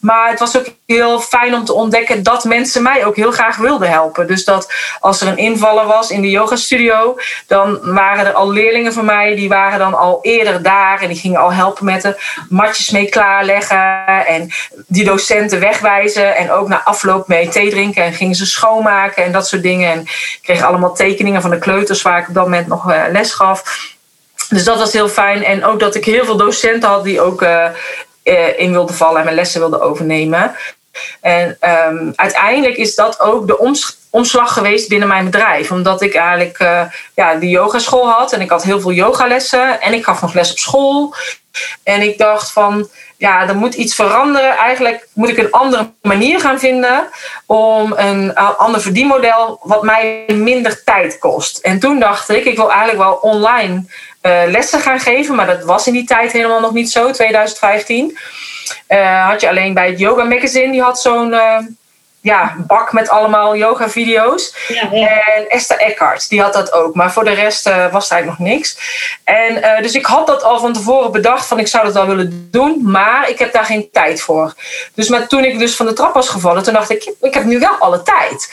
Maar 0.00 0.30
het 0.30 0.38
was 0.38 0.58
ook 0.58 0.66
heel 0.86 1.20
fijn 1.20 1.54
om 1.54 1.64
te 1.64 1.72
ontdekken 1.72 2.22
dat 2.22 2.44
mensen 2.44 2.82
mij 2.82 3.06
ook 3.06 3.16
heel 3.16 3.32
graag 3.32 3.56
wilden 3.56 3.90
helpen. 3.90 4.26
Dus 4.26 4.44
dat 4.44 4.72
als 5.00 5.20
er 5.20 5.28
een 5.28 5.36
invaller 5.36 5.86
was 5.86 6.10
in 6.10 6.20
de 6.20 6.30
yoga 6.30 6.56
studio, 6.56 7.18
dan 7.46 7.78
waren 7.82 8.26
er 8.26 8.32
al 8.32 8.50
leerlingen 8.50 8.92
van 8.92 9.04
mij 9.04 9.34
die 9.34 9.48
waren 9.48 9.78
dan 9.78 9.94
al 9.94 10.18
eerder 10.22 10.62
daar 10.62 11.00
en 11.00 11.08
die 11.08 11.18
gingen 11.18 11.40
al 11.40 11.52
helpen 11.52 11.84
met 11.84 12.02
de 12.02 12.16
matjes 12.48 12.90
mee 12.90 13.08
klaarleggen 13.08 14.06
en 14.26 14.50
die 14.86 15.04
docenten 15.04 15.60
wegwijzen 15.60 16.36
en 16.36 16.50
ook 16.50 16.68
na 16.68 16.84
afloop 16.84 17.28
mee 17.28 17.48
thee 17.48 17.70
drinken 17.70 18.04
en 18.04 18.12
gingen 18.12 18.34
ze 18.34 18.46
schoonmaken 18.46 19.24
en 19.24 19.32
dat 19.32 19.48
soort 19.48 19.62
dingen. 19.62 19.92
En 19.92 20.00
ik 20.00 20.38
kreeg 20.42 20.62
allemaal 20.62 20.94
tekeningen 20.94 21.40
van 21.40 21.50
de 21.50 21.58
kleuters 21.58 22.02
waar 22.02 22.18
ik 22.18 22.28
op 22.28 22.34
dat 22.34 22.44
moment 22.44 22.66
nog 22.66 22.90
eh, 22.90 23.02
les 23.10 23.32
gaf. 23.32 23.92
Dus 24.48 24.64
dat 24.64 24.78
was 24.78 24.92
heel 24.92 25.08
fijn. 25.08 25.44
En 25.44 25.64
ook 25.64 25.80
dat 25.80 25.94
ik 25.94 26.04
heel 26.04 26.24
veel 26.24 26.36
docenten 26.36 26.88
had 26.88 27.04
die 27.04 27.20
ook 27.20 27.42
uh, 27.42 27.68
in 28.56 28.72
wilden 28.72 28.94
vallen 28.94 29.18
en 29.18 29.24
mijn 29.24 29.36
lessen 29.36 29.60
wilden 29.60 29.82
overnemen. 29.82 30.54
En 31.20 31.58
um, 31.88 32.12
uiteindelijk 32.16 32.76
is 32.76 32.94
dat 32.94 33.20
ook 33.20 33.46
de 33.46 33.76
omslag 34.10 34.52
geweest 34.52 34.88
binnen 34.88 35.08
mijn 35.08 35.24
bedrijf. 35.24 35.70
Omdat 35.70 36.02
ik 36.02 36.14
eigenlijk 36.14 36.58
uh, 36.58 36.82
ja, 37.14 37.34
die 37.34 37.50
yogaschool 37.50 38.10
had. 38.10 38.32
En 38.32 38.40
ik 38.40 38.50
had 38.50 38.62
heel 38.62 38.80
veel 38.80 38.92
yogalessen. 38.92 39.80
En 39.80 39.92
ik 39.92 40.04
gaf 40.04 40.20
nog 40.20 40.34
les 40.34 40.50
op 40.50 40.58
school. 40.58 41.14
En 41.82 42.00
ik 42.00 42.18
dacht 42.18 42.52
van, 42.52 42.88
ja, 43.16 43.48
er 43.48 43.56
moet 43.56 43.74
iets 43.74 43.94
veranderen. 43.94 44.56
Eigenlijk 44.56 45.08
moet 45.12 45.28
ik 45.28 45.38
een 45.38 45.50
andere 45.50 45.90
manier 46.02 46.40
gaan 46.40 46.58
vinden 46.58 47.08
om 47.46 47.92
een 47.96 48.34
ander 48.34 48.80
verdienmodel 48.80 49.60
wat 49.62 49.82
mij 49.82 50.24
minder 50.26 50.84
tijd 50.84 51.18
kost. 51.18 51.58
En 51.58 51.78
toen 51.78 51.98
dacht 51.98 52.28
ik, 52.28 52.44
ik 52.44 52.56
wil 52.56 52.70
eigenlijk 52.70 52.98
wel 52.98 53.14
online 53.14 53.84
lessen 54.46 54.80
gaan 54.80 55.00
geven. 55.00 55.34
Maar 55.34 55.46
dat 55.46 55.64
was 55.64 55.86
in 55.86 55.92
die 55.92 56.04
tijd 56.04 56.32
helemaal 56.32 56.60
nog 56.60 56.72
niet 56.72 56.90
zo, 56.90 57.10
2015. 57.10 58.18
Uh, 58.88 58.98
eh, 58.98 59.28
had 59.28 59.40
je 59.40 59.48
alleen 59.48 59.74
bij 59.74 59.88
het 59.88 59.98
Yoga 59.98 60.24
Magazine, 60.24 60.72
die 60.72 60.82
had 60.82 61.00
zo'n 61.00 61.32
uh, 61.32 61.58
ja, 62.24 62.54
bak 62.66 62.92
met 62.92 63.08
allemaal 63.08 63.56
yoga-video's. 63.56 64.54
Ja, 64.68 64.88
ja. 64.92 65.24
En 65.24 65.48
Esther 65.48 65.78
Eckhart, 65.78 66.28
die 66.28 66.40
had 66.40 66.52
dat 66.52 66.72
ook. 66.72 66.94
Maar 66.94 67.12
voor 67.12 67.24
de 67.24 67.32
rest 67.32 67.66
eh, 67.66 67.92
was 67.92 68.10
eigenlijk 68.10 68.40
nog 68.40 68.48
niks. 68.48 68.78
En 69.24 69.62
eh, 69.62 69.82
dus 69.82 69.94
ik 69.94 70.06
had 70.06 70.26
dat 70.26 70.42
al 70.42 70.58
van 70.58 70.72
tevoren 70.72 71.12
bedacht 71.12 71.46
van 71.46 71.58
ik 71.58 71.66
zou 71.66 71.84
dat 71.84 71.92
wel 71.92 72.06
willen 72.06 72.48
doen. 72.50 72.80
Maar 72.82 73.30
ik 73.30 73.38
heb 73.38 73.52
daar 73.52 73.64
geen 73.64 73.88
tijd 73.92 74.20
voor. 74.20 74.54
Dus 74.94 75.08
maar 75.08 75.26
toen 75.26 75.44
ik 75.44 75.58
dus 75.58 75.76
van 75.76 75.86
de 75.86 75.92
trap 75.92 76.14
was 76.14 76.28
gevallen, 76.28 76.62
toen 76.62 76.72
dacht 76.72 76.90
ik, 76.90 77.14
ik 77.20 77.34
heb 77.34 77.44
nu 77.44 77.58
wel 77.58 77.76
alle 77.78 78.02
tijd. 78.02 78.48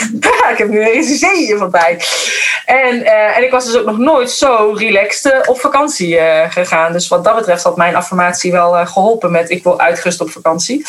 ik 0.52 0.58
heb 0.58 0.68
nu 0.68 0.90
een 0.92 1.04
zee 1.04 1.56
van 1.56 1.70
tijd. 1.70 2.30
En, 2.64 3.04
eh, 3.04 3.36
en 3.36 3.44
ik 3.44 3.50
was 3.50 3.64
dus 3.64 3.76
ook 3.76 3.86
nog 3.86 3.98
nooit 3.98 4.30
zo 4.30 4.74
relaxed 4.76 5.46
op 5.46 5.60
vakantie 5.60 6.18
gegaan. 6.48 6.92
Dus 6.92 7.08
wat 7.08 7.24
dat 7.24 7.36
betreft 7.36 7.62
had 7.62 7.76
mijn 7.76 7.96
affirmatie 7.96 8.52
wel 8.52 8.86
geholpen 8.86 9.30
met 9.30 9.50
ik 9.50 9.62
wil 9.62 9.80
uitgerust 9.80 10.20
op 10.20 10.30
vakantie. 10.30 10.86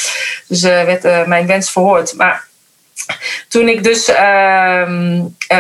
Dus 0.48 0.62
werd 0.62 1.28
mijn 1.28 1.48
wens 1.48 1.72
verhoord. 1.72 2.14
Maar 2.14 2.27
toen 3.48 3.68
ik 3.68 3.84
dus 3.84 4.08
ehm, 4.08 5.22
eh, 5.48 5.58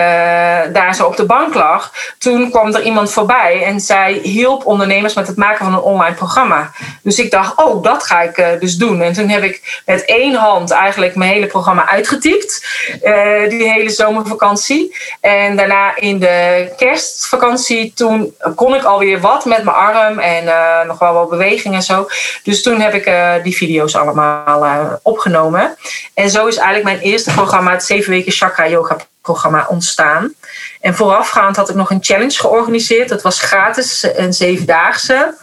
daar 0.73 0.95
zo 0.95 1.05
op 1.05 1.15
de 1.15 1.25
bank 1.25 1.53
lag, 1.53 1.93
toen 2.17 2.49
kwam 2.49 2.75
er 2.75 2.81
iemand 2.81 3.11
voorbij 3.11 3.63
en 3.63 3.79
zij 3.79 4.13
hielp 4.13 4.65
ondernemers 4.65 5.13
met 5.13 5.27
het 5.27 5.37
maken 5.37 5.65
van 5.65 5.73
een 5.73 5.79
online 5.79 6.15
programma. 6.15 6.71
Dus 7.01 7.19
ik 7.19 7.31
dacht, 7.31 7.57
oh, 7.57 7.83
dat 7.83 8.03
ga 8.03 8.21
ik 8.21 8.37
uh, 8.37 8.47
dus 8.59 8.75
doen. 8.75 9.01
En 9.01 9.13
toen 9.13 9.29
heb 9.29 9.43
ik 9.43 9.81
met 9.85 10.05
één 10.05 10.35
hand 10.35 10.71
eigenlijk 10.71 11.15
mijn 11.15 11.31
hele 11.31 11.47
programma 11.47 11.87
uitgetypt, 11.87 12.65
uh, 13.03 13.49
die 13.49 13.71
hele 13.71 13.89
zomervakantie. 13.89 14.95
En 15.21 15.55
daarna 15.55 15.95
in 15.95 16.19
de 16.19 16.69
kerstvakantie, 16.77 17.93
toen 17.95 18.35
kon 18.55 18.75
ik 18.75 18.83
alweer 18.83 19.19
wat 19.19 19.45
met 19.45 19.63
mijn 19.63 19.75
arm 19.75 20.19
en 20.19 20.43
nog 20.87 20.99
wel 20.99 21.13
wat 21.13 21.29
beweging 21.29 21.75
en 21.75 21.81
zo. 21.81 22.07
Dus 22.43 22.61
toen 22.61 22.81
heb 22.81 22.93
ik 22.93 23.11
die 23.43 23.55
video's 23.55 23.95
allemaal 23.95 24.99
opgenomen. 25.03 25.77
En 26.13 26.29
zo 26.29 26.47
is 26.47 26.55
eigenlijk 26.55 26.83
mijn 26.83 27.11
eerste 27.11 27.31
programma, 27.37 27.71
het 27.71 27.83
7 27.83 28.09
weken 28.09 28.31
chakra 28.31 28.67
yoga 28.67 28.97
programma 29.21 29.65
ontstaan. 29.69 30.33
En 30.81 30.95
voorafgaand 30.95 31.55
had 31.55 31.69
ik 31.69 31.75
nog 31.75 31.89
een 31.89 32.03
challenge 32.03 32.39
georganiseerd. 32.39 33.09
Dat 33.09 33.21
was 33.21 33.41
gratis, 33.41 34.07
een 34.15 34.33
zevendaagse. 34.33 35.35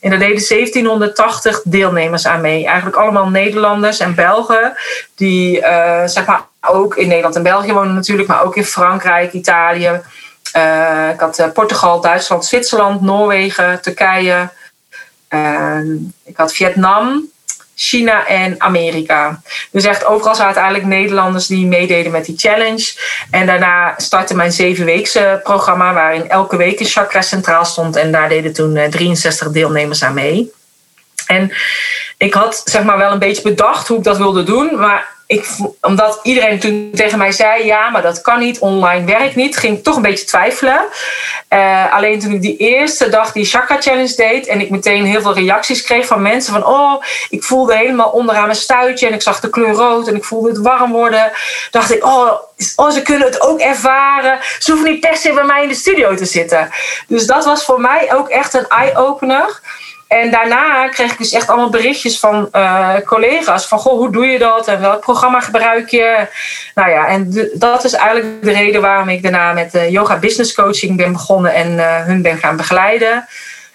En 0.00 0.10
daar 0.10 0.18
deden 0.18 0.48
1780 0.48 1.60
deelnemers 1.64 2.26
aan 2.26 2.40
mee. 2.40 2.66
Eigenlijk 2.66 2.96
allemaal 2.96 3.28
Nederlanders 3.28 3.98
en 3.98 4.14
Belgen. 4.14 4.74
Die 5.14 5.58
uh, 5.60 6.02
zeg 6.06 6.26
maar 6.26 6.42
ook 6.60 6.96
in 6.96 7.08
Nederland 7.08 7.36
en 7.36 7.42
België 7.42 7.72
wonen 7.72 7.94
natuurlijk. 7.94 8.28
Maar 8.28 8.44
ook 8.44 8.56
in 8.56 8.64
Frankrijk, 8.64 9.32
Italië. 9.32 10.00
Uh, 10.56 11.08
ik 11.12 11.20
had 11.20 11.38
uh, 11.38 11.46
Portugal, 11.52 12.00
Duitsland, 12.00 12.44
Zwitserland, 12.44 13.00
Noorwegen, 13.00 13.80
Turkije. 13.80 14.48
ik 16.24 16.36
had 16.36 16.52
Vietnam, 16.52 17.31
China 17.82 18.26
en 18.26 18.54
Amerika. 18.58 19.42
Dus 19.70 19.84
echt 19.84 20.04
overal 20.04 20.34
zaten 20.34 20.62
eigenlijk 20.62 20.90
Nederlanders 20.94 21.46
die 21.46 21.66
meededen 21.66 22.12
met 22.12 22.24
die 22.24 22.38
challenge. 22.38 22.92
En 23.30 23.46
daarna 23.46 23.94
startte 23.96 24.34
mijn 24.34 24.52
zevenweekse 24.52 25.40
programma, 25.42 25.92
waarin 25.92 26.28
elke 26.28 26.56
week 26.56 26.80
een 26.80 26.86
chakra 26.86 27.22
centraal 27.22 27.64
stond. 27.64 27.96
En 27.96 28.12
daar 28.12 28.28
deden 28.28 28.52
toen 28.52 28.78
63 28.90 29.46
eh, 29.46 29.52
deelnemers 29.52 30.04
aan 30.04 30.14
mee. 30.14 30.52
En 31.26 31.52
ik 32.18 32.34
had 32.34 32.62
zeg 32.64 32.82
maar 32.82 32.98
wel 32.98 33.12
een 33.12 33.18
beetje 33.18 33.42
bedacht 33.42 33.88
hoe 33.88 33.98
ik 33.98 34.04
dat 34.04 34.16
wilde 34.16 34.42
doen. 34.42 34.78
Maar 34.78 35.06
omdat 35.80 36.20
iedereen 36.22 36.58
toen 36.58 36.90
tegen 36.94 37.18
mij 37.18 37.32
zei: 37.32 37.64
ja, 37.64 37.90
maar 37.90 38.02
dat 38.02 38.20
kan 38.20 38.38
niet, 38.38 38.58
online 38.58 39.04
werkt 39.04 39.34
niet, 39.34 39.56
ging 39.56 39.76
ik 39.76 39.84
toch 39.84 39.96
een 39.96 40.02
beetje 40.02 40.24
twijfelen. 40.24 40.80
Uh, 41.48 41.94
alleen 41.94 42.20
toen 42.20 42.32
ik 42.32 42.42
die 42.42 42.56
eerste 42.56 43.08
dag 43.08 43.32
die 43.32 43.44
Chakra 43.44 43.80
Challenge 43.80 44.14
deed 44.14 44.46
en 44.46 44.60
ik 44.60 44.70
meteen 44.70 45.04
heel 45.04 45.20
veel 45.20 45.34
reacties 45.34 45.82
kreeg 45.82 46.06
van 46.06 46.22
mensen: 46.22 46.52
van 46.52 46.66
oh, 46.66 47.02
ik 47.30 47.42
voelde 47.42 47.76
helemaal 47.76 48.10
onderaan 48.10 48.46
mijn 48.46 48.56
stuitje 48.56 49.06
en 49.06 49.14
ik 49.14 49.22
zag 49.22 49.40
de 49.40 49.50
kleur 49.50 49.72
rood 49.72 50.08
en 50.08 50.16
ik 50.16 50.24
voelde 50.24 50.48
het 50.48 50.58
warm 50.58 50.92
worden. 50.92 51.32
Dacht 51.70 51.94
ik: 51.94 52.04
oh, 52.04 52.32
oh 52.76 52.90
ze 52.90 53.02
kunnen 53.02 53.26
het 53.26 53.40
ook 53.40 53.60
ervaren. 53.60 54.38
Ze 54.58 54.70
hoeven 54.70 54.90
niet 54.90 55.00
per 55.00 55.16
se 55.16 55.32
bij 55.32 55.44
mij 55.44 55.62
in 55.62 55.68
de 55.68 55.74
studio 55.74 56.14
te 56.14 56.24
zitten. 56.24 56.70
Dus 57.06 57.26
dat 57.26 57.44
was 57.44 57.64
voor 57.64 57.80
mij 57.80 58.14
ook 58.14 58.28
echt 58.28 58.54
een 58.54 58.68
eye-opener. 58.68 59.60
En 60.12 60.30
daarna 60.30 60.88
kreeg 60.88 61.12
ik 61.12 61.18
dus 61.18 61.32
echt 61.32 61.48
allemaal 61.48 61.70
berichtjes 61.70 62.18
van 62.18 62.48
uh, 62.52 62.94
collega's. 63.04 63.66
Van, 63.66 63.78
goh, 63.78 63.98
hoe 63.98 64.12
doe 64.12 64.26
je 64.26 64.38
dat? 64.38 64.68
En 64.68 64.80
welk 64.80 65.00
programma 65.00 65.40
gebruik 65.40 65.88
je? 65.88 66.26
Nou 66.74 66.90
ja, 66.90 67.06
en 67.06 67.50
dat 67.54 67.84
is 67.84 67.92
eigenlijk 67.92 68.42
de 68.42 68.52
reden 68.52 68.80
waarom 68.80 69.08
ik 69.08 69.22
daarna 69.22 69.52
met 69.52 69.74
uh, 69.74 69.90
yoga 69.90 70.16
business 70.16 70.54
coaching 70.54 70.96
ben 70.96 71.12
begonnen. 71.12 71.54
En 71.54 71.72
uh, 71.72 72.04
hun 72.04 72.22
ben 72.22 72.38
gaan 72.38 72.56
begeleiden. 72.56 73.28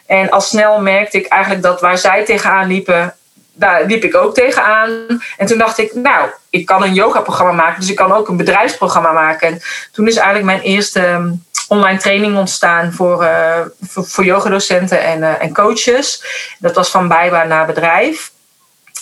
En 0.05 0.29
al 0.29 0.41
snel 0.41 0.81
merkte 0.81 1.17
ik 1.17 1.27
eigenlijk 1.27 1.63
dat 1.63 1.81
waar 1.81 1.97
zij 1.97 2.25
tegenaan 2.25 2.67
liepen, 2.67 3.15
daar 3.53 3.85
liep 3.85 4.03
ik 4.03 4.15
ook 4.15 4.33
tegenaan. 4.33 4.89
En 5.37 5.45
toen 5.47 5.57
dacht 5.57 5.77
ik, 5.77 5.93
nou, 5.93 6.29
ik 6.49 6.65
kan 6.65 6.83
een 6.83 6.93
yoga-programma 6.93 7.51
maken. 7.51 7.79
Dus 7.79 7.89
ik 7.89 7.95
kan 7.95 8.11
ook 8.11 8.27
een 8.27 8.37
bedrijfsprogramma 8.37 9.11
maken. 9.11 9.47
En 9.47 9.61
toen 9.91 10.07
is 10.07 10.15
eigenlijk 10.15 10.45
mijn 10.45 10.61
eerste 10.61 11.31
online 11.67 11.99
training 11.99 12.37
ontstaan 12.37 12.93
voor, 12.93 13.23
uh, 13.23 13.59
voor, 13.81 14.25
yogadocenten 14.25 15.03
en, 15.03 15.19
uh, 15.19 15.43
en 15.43 15.53
coaches. 15.53 16.23
Dat 16.59 16.75
was 16.75 16.89
van 16.89 17.07
bijbaan 17.07 17.47
naar 17.47 17.65
bedrijf. 17.65 18.31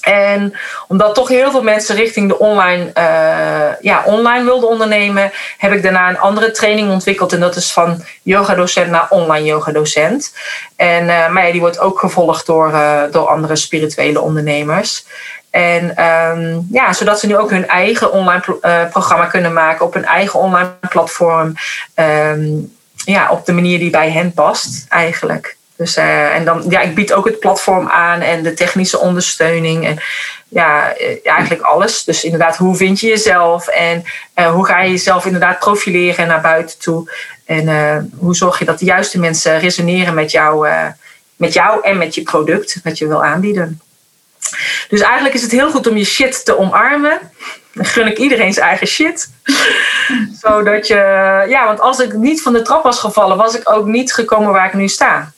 En 0.06 0.54
omdat 0.88 1.15
toch 1.15 1.28
heel 1.28 1.52
veel 1.52 1.63
mensen 1.63 1.96
richting 1.96 2.30
de 2.30 2.39
online, 2.39 2.84
uh, 2.84 3.82
ja, 3.82 4.04
online 4.06 4.44
wilden 4.44 4.70
ondernemen, 4.70 5.32
heb 5.58 5.72
ik 5.72 5.84
daarna 5.84 6.10
een 6.10 6.20
andere 6.20 6.52
training 6.52 6.91
ontwikkeld. 6.91 7.34
En 7.34 7.39
dat 7.39 7.56
is 7.56 7.74
van 7.74 8.04
yogadocent 8.22 8.89
naar 8.89 9.08
online 9.10 9.46
yogadocent. 9.46 10.34
En, 10.76 11.04
uh, 11.08 11.30
maar 11.30 11.52
die 11.52 11.60
wordt 11.60 11.80
ook 11.80 12.00
gevolgd 12.00 12.46
door, 12.46 12.72
uh, 12.72 13.02
door 13.12 13.28
andere 13.28 13.56
spirituele 13.56 14.22
ondernemers. 14.22 15.06
En 15.50 16.04
um, 16.06 16.68
ja, 16.72 16.94
zodat 16.94 17.20
ze 17.20 17.28
nu 17.28 17.38
ook 17.38 17.50
hun 17.50 17.68
eigen 17.68 18.12
online 18.12 18.88
programma 18.89 19.26
kunnen 19.26 19.54
maken 19.54 19.86
op 19.86 19.94
hun 19.94 20.06
eigen 20.06 20.39
online 20.39 20.72
platform. 20.89 21.54
Um, 21.96 22.74
ja, 23.06 23.30
op 23.30 23.46
de 23.46 23.54
manier 23.54 23.80
die 23.80 23.89
bij 23.89 24.12
hen 24.12 24.34
past, 24.34 24.86
eigenlijk. 24.89 25.58
Dus, 25.77 25.97
uh, 25.97 26.35
en 26.35 26.45
dan, 26.45 26.65
ja, 26.69 26.81
ik 26.81 26.95
bied 26.95 27.13
ook 27.13 27.25
het 27.25 27.39
platform 27.39 27.88
aan 27.88 28.21
en 28.21 28.43
de 28.43 28.53
technische 28.53 28.99
ondersteuning. 28.99 29.85
En 29.85 29.99
ja, 30.47 30.93
eigenlijk 31.23 31.61
alles. 31.61 32.03
Dus 32.03 32.23
inderdaad, 32.23 32.57
hoe 32.57 32.75
vind 32.75 32.99
je 32.99 33.07
jezelf 33.07 33.67
en 33.67 34.03
uh, 34.35 34.51
hoe 34.51 34.65
ga 34.65 34.81
je 34.81 34.89
jezelf 34.89 35.25
inderdaad 35.25 35.59
profileren 35.59 36.27
naar 36.27 36.41
buiten 36.41 36.79
toe? 36.79 37.11
En 37.45 38.11
hoe 38.17 38.35
zorg 38.35 38.59
je 38.59 38.65
dat 38.65 38.79
de 38.79 38.85
juiste 38.85 39.19
mensen 39.19 39.59
resoneren 39.59 40.13
met 40.13 40.31
jou, 40.31 40.67
met 41.35 41.53
jou 41.53 41.83
en 41.83 41.97
met 41.97 42.15
je 42.15 42.21
product 42.21 42.83
dat 42.83 42.97
je 42.97 43.07
wil 43.07 43.23
aanbieden? 43.23 43.81
Dus 44.89 45.01
eigenlijk 45.01 45.35
is 45.35 45.41
het 45.41 45.51
heel 45.51 45.71
goed 45.71 45.88
om 45.88 45.97
je 45.97 46.05
shit 46.05 46.45
te 46.45 46.57
omarmen. 46.57 47.19
Dan 47.73 47.85
gun 47.85 48.07
ik 48.07 48.17
iedereen 48.17 48.53
zijn 48.53 48.67
eigen 48.67 48.88
shit. 48.88 49.29
Zodat 50.41 50.88
je, 50.88 50.95
ja, 51.49 51.65
want 51.65 51.79
als 51.79 51.99
ik 51.99 52.13
niet 52.13 52.41
van 52.41 52.53
de 52.53 52.61
trap 52.61 52.83
was 52.83 52.99
gevallen, 52.99 53.38
was 53.38 53.55
ik 53.55 53.71
ook 53.71 53.85
niet 53.85 54.13
gekomen 54.13 54.51
waar 54.51 54.65
ik 54.65 54.73
nu 54.73 54.88
sta. 54.88 55.33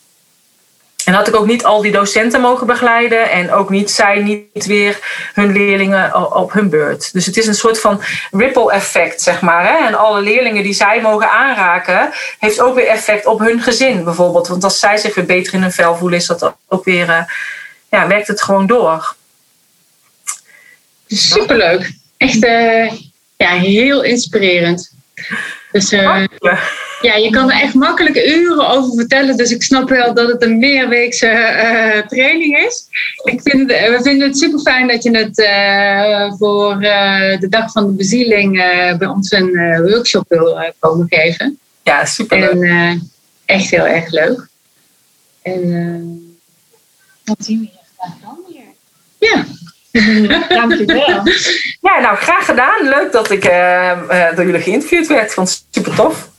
En 1.07 1.13
had 1.13 1.27
ik 1.27 1.35
ook 1.35 1.45
niet 1.45 1.63
al 1.63 1.81
die 1.81 1.91
docenten 1.91 2.41
mogen 2.41 2.67
begeleiden 2.67 3.31
en 3.31 3.51
ook 3.51 3.69
niet 3.69 3.91
zij 3.91 4.21
niet 4.21 4.65
weer 4.65 4.99
hun 5.33 5.51
leerlingen 5.51 6.33
op 6.35 6.53
hun 6.53 6.69
beurt. 6.69 7.13
Dus 7.13 7.25
het 7.25 7.37
is 7.37 7.47
een 7.47 7.55
soort 7.55 7.79
van 7.79 8.01
ripple 8.31 8.71
effect, 8.71 9.21
zeg 9.21 9.41
maar. 9.41 9.67
Hè? 9.67 9.87
En 9.87 9.95
alle 9.95 10.21
leerlingen 10.21 10.63
die 10.63 10.73
zij 10.73 11.01
mogen 11.01 11.31
aanraken, 11.31 12.13
heeft 12.39 12.59
ook 12.59 12.75
weer 12.75 12.87
effect 12.87 13.25
op 13.25 13.39
hun 13.39 13.61
gezin 13.61 14.03
bijvoorbeeld. 14.03 14.47
Want 14.47 14.63
als 14.63 14.79
zij 14.79 14.97
zich 14.97 15.15
weer 15.15 15.25
beter 15.25 15.53
in 15.53 15.61
hun 15.61 15.71
vel 15.71 15.95
voelen, 15.95 16.19
is 16.19 16.25
dat 16.25 16.53
ook 16.67 16.85
weer 16.85 17.09
uh, 17.09 17.23
ja, 17.89 18.07
werkt 18.07 18.27
het 18.27 18.41
gewoon 18.41 18.67
door. 18.67 19.15
Superleuk. 21.07 21.91
Echt 22.17 22.45
uh, 22.45 22.91
ja, 23.37 23.49
heel 23.49 24.03
inspirerend. 24.03 24.93
Dus 25.71 25.93
uh, 25.93 26.23
ja, 27.01 27.15
je 27.15 27.29
kan 27.29 27.51
er 27.51 27.61
echt 27.61 27.73
makkelijk 27.73 28.15
uren 28.15 28.67
over 28.67 28.93
vertellen. 28.95 29.37
Dus 29.37 29.51
ik 29.51 29.63
snap 29.63 29.89
wel 29.89 30.13
dat 30.13 30.27
het 30.27 30.43
een 30.43 30.57
meerweekse 30.57 31.27
uh, 31.27 32.07
training 32.07 32.57
is. 32.57 32.85
Ik 33.23 33.41
vind, 33.43 33.67
we 33.67 33.99
vinden 34.01 34.27
het 34.27 34.37
super 34.37 34.59
fijn 34.59 34.87
dat 34.87 35.03
je 35.03 35.17
het 35.17 35.35
voor 36.37 36.79
de 37.39 37.47
dag 37.49 37.71
van 37.71 37.85
de 37.87 37.93
bezieling 37.93 38.53
bij 38.97 39.07
ons 39.07 39.31
een 39.31 39.81
workshop 39.81 40.25
wil 40.27 40.73
komen 40.79 41.05
geven. 41.09 41.59
Ja, 41.83 42.05
super 42.05 42.39
leuk. 42.39 42.69
En 42.69 43.11
echt 43.45 43.69
heel 43.69 43.87
erg 43.87 44.11
leuk. 44.11 44.47
En 45.41 46.39
wat 47.23 47.37
zien 47.39 47.59
we 47.59 47.65
hier 47.65 47.81
graag 47.97 48.13
dan 48.21 48.39
weer? 48.47 49.29
Ja. 49.29 49.45
Dankjewel. 50.55 51.23
Ja, 51.81 51.99
nou 51.99 52.17
graag 52.17 52.45
gedaan. 52.45 52.89
Leuk 52.89 53.11
dat 53.11 53.31
ik 53.31 53.43
door 54.35 54.45
jullie 54.45 54.61
geïnterviewd 54.61 55.07
werd. 55.07 55.25
Ik 55.25 55.31
vond 55.31 55.49
het 55.49 55.63
super 55.69 55.95
tof. 55.95 56.29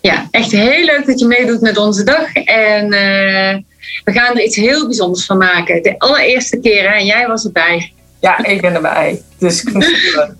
Ja, 0.00 0.28
echt 0.30 0.50
heel 0.50 0.84
leuk 0.84 1.06
dat 1.06 1.18
je 1.18 1.26
meedoet 1.26 1.60
met 1.60 1.76
onze 1.76 2.04
dag. 2.04 2.32
En 2.34 2.84
uh, 2.84 3.58
we 4.04 4.12
gaan 4.12 4.36
er 4.36 4.44
iets 4.44 4.56
heel 4.56 4.86
bijzonders 4.86 5.26
van 5.26 5.38
maken. 5.38 5.82
De 5.82 5.98
allereerste 5.98 6.60
keer 6.60 6.84
en 6.84 7.04
jij 7.04 7.26
was 7.26 7.44
erbij. 7.44 7.92
Ja, 8.20 8.44
ik 8.44 8.60
ben 8.60 8.74
erbij. 8.74 9.22
Dus. 9.40 9.64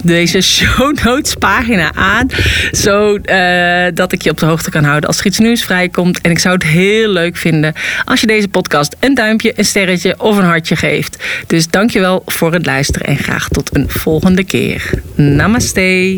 deze 0.03 0.41
show 0.41 0.97
notes 1.05 1.35
pagina 1.35 1.93
aan. 1.95 2.27
Zodat 2.71 4.13
ik 4.13 4.23
je 4.23 4.31
op 4.31 4.39
de 4.39 4.47
hoogte 4.47 4.71
kan 4.71 4.85
houden 4.85 5.09
als 5.09 5.19
er 5.19 5.27
iets 5.27 5.39
nieuws 5.39 5.65
vrijkomt. 5.65 6.21
En 6.21 6.31
ik 6.31 6.39
zou 6.39 6.55
het 6.55 6.65
heel 6.65 7.09
leuk 7.09 7.37
vinden 7.37 7.75
als 8.05 8.21
je 8.21 8.27
deze 8.27 8.49
podcast 8.49 8.97
een 9.01 9.15
duimpje, 9.15 9.53
een 9.57 9.65
sterretje 9.65 10.15
of 10.19 10.37
een 10.37 10.45
hartje 10.45 10.77
geeft. 10.77 11.25
Dus 11.47 11.69
dankjewel 11.69 12.23
voor 12.27 12.53
het 12.53 12.67
luisteren 12.67 13.07
en 13.07 13.17
graag 13.17 13.49
tot 13.57 13.77
een 13.77 13.89
volgende 13.89 14.45
keer. 14.45 15.03
Namaste. 15.15 16.15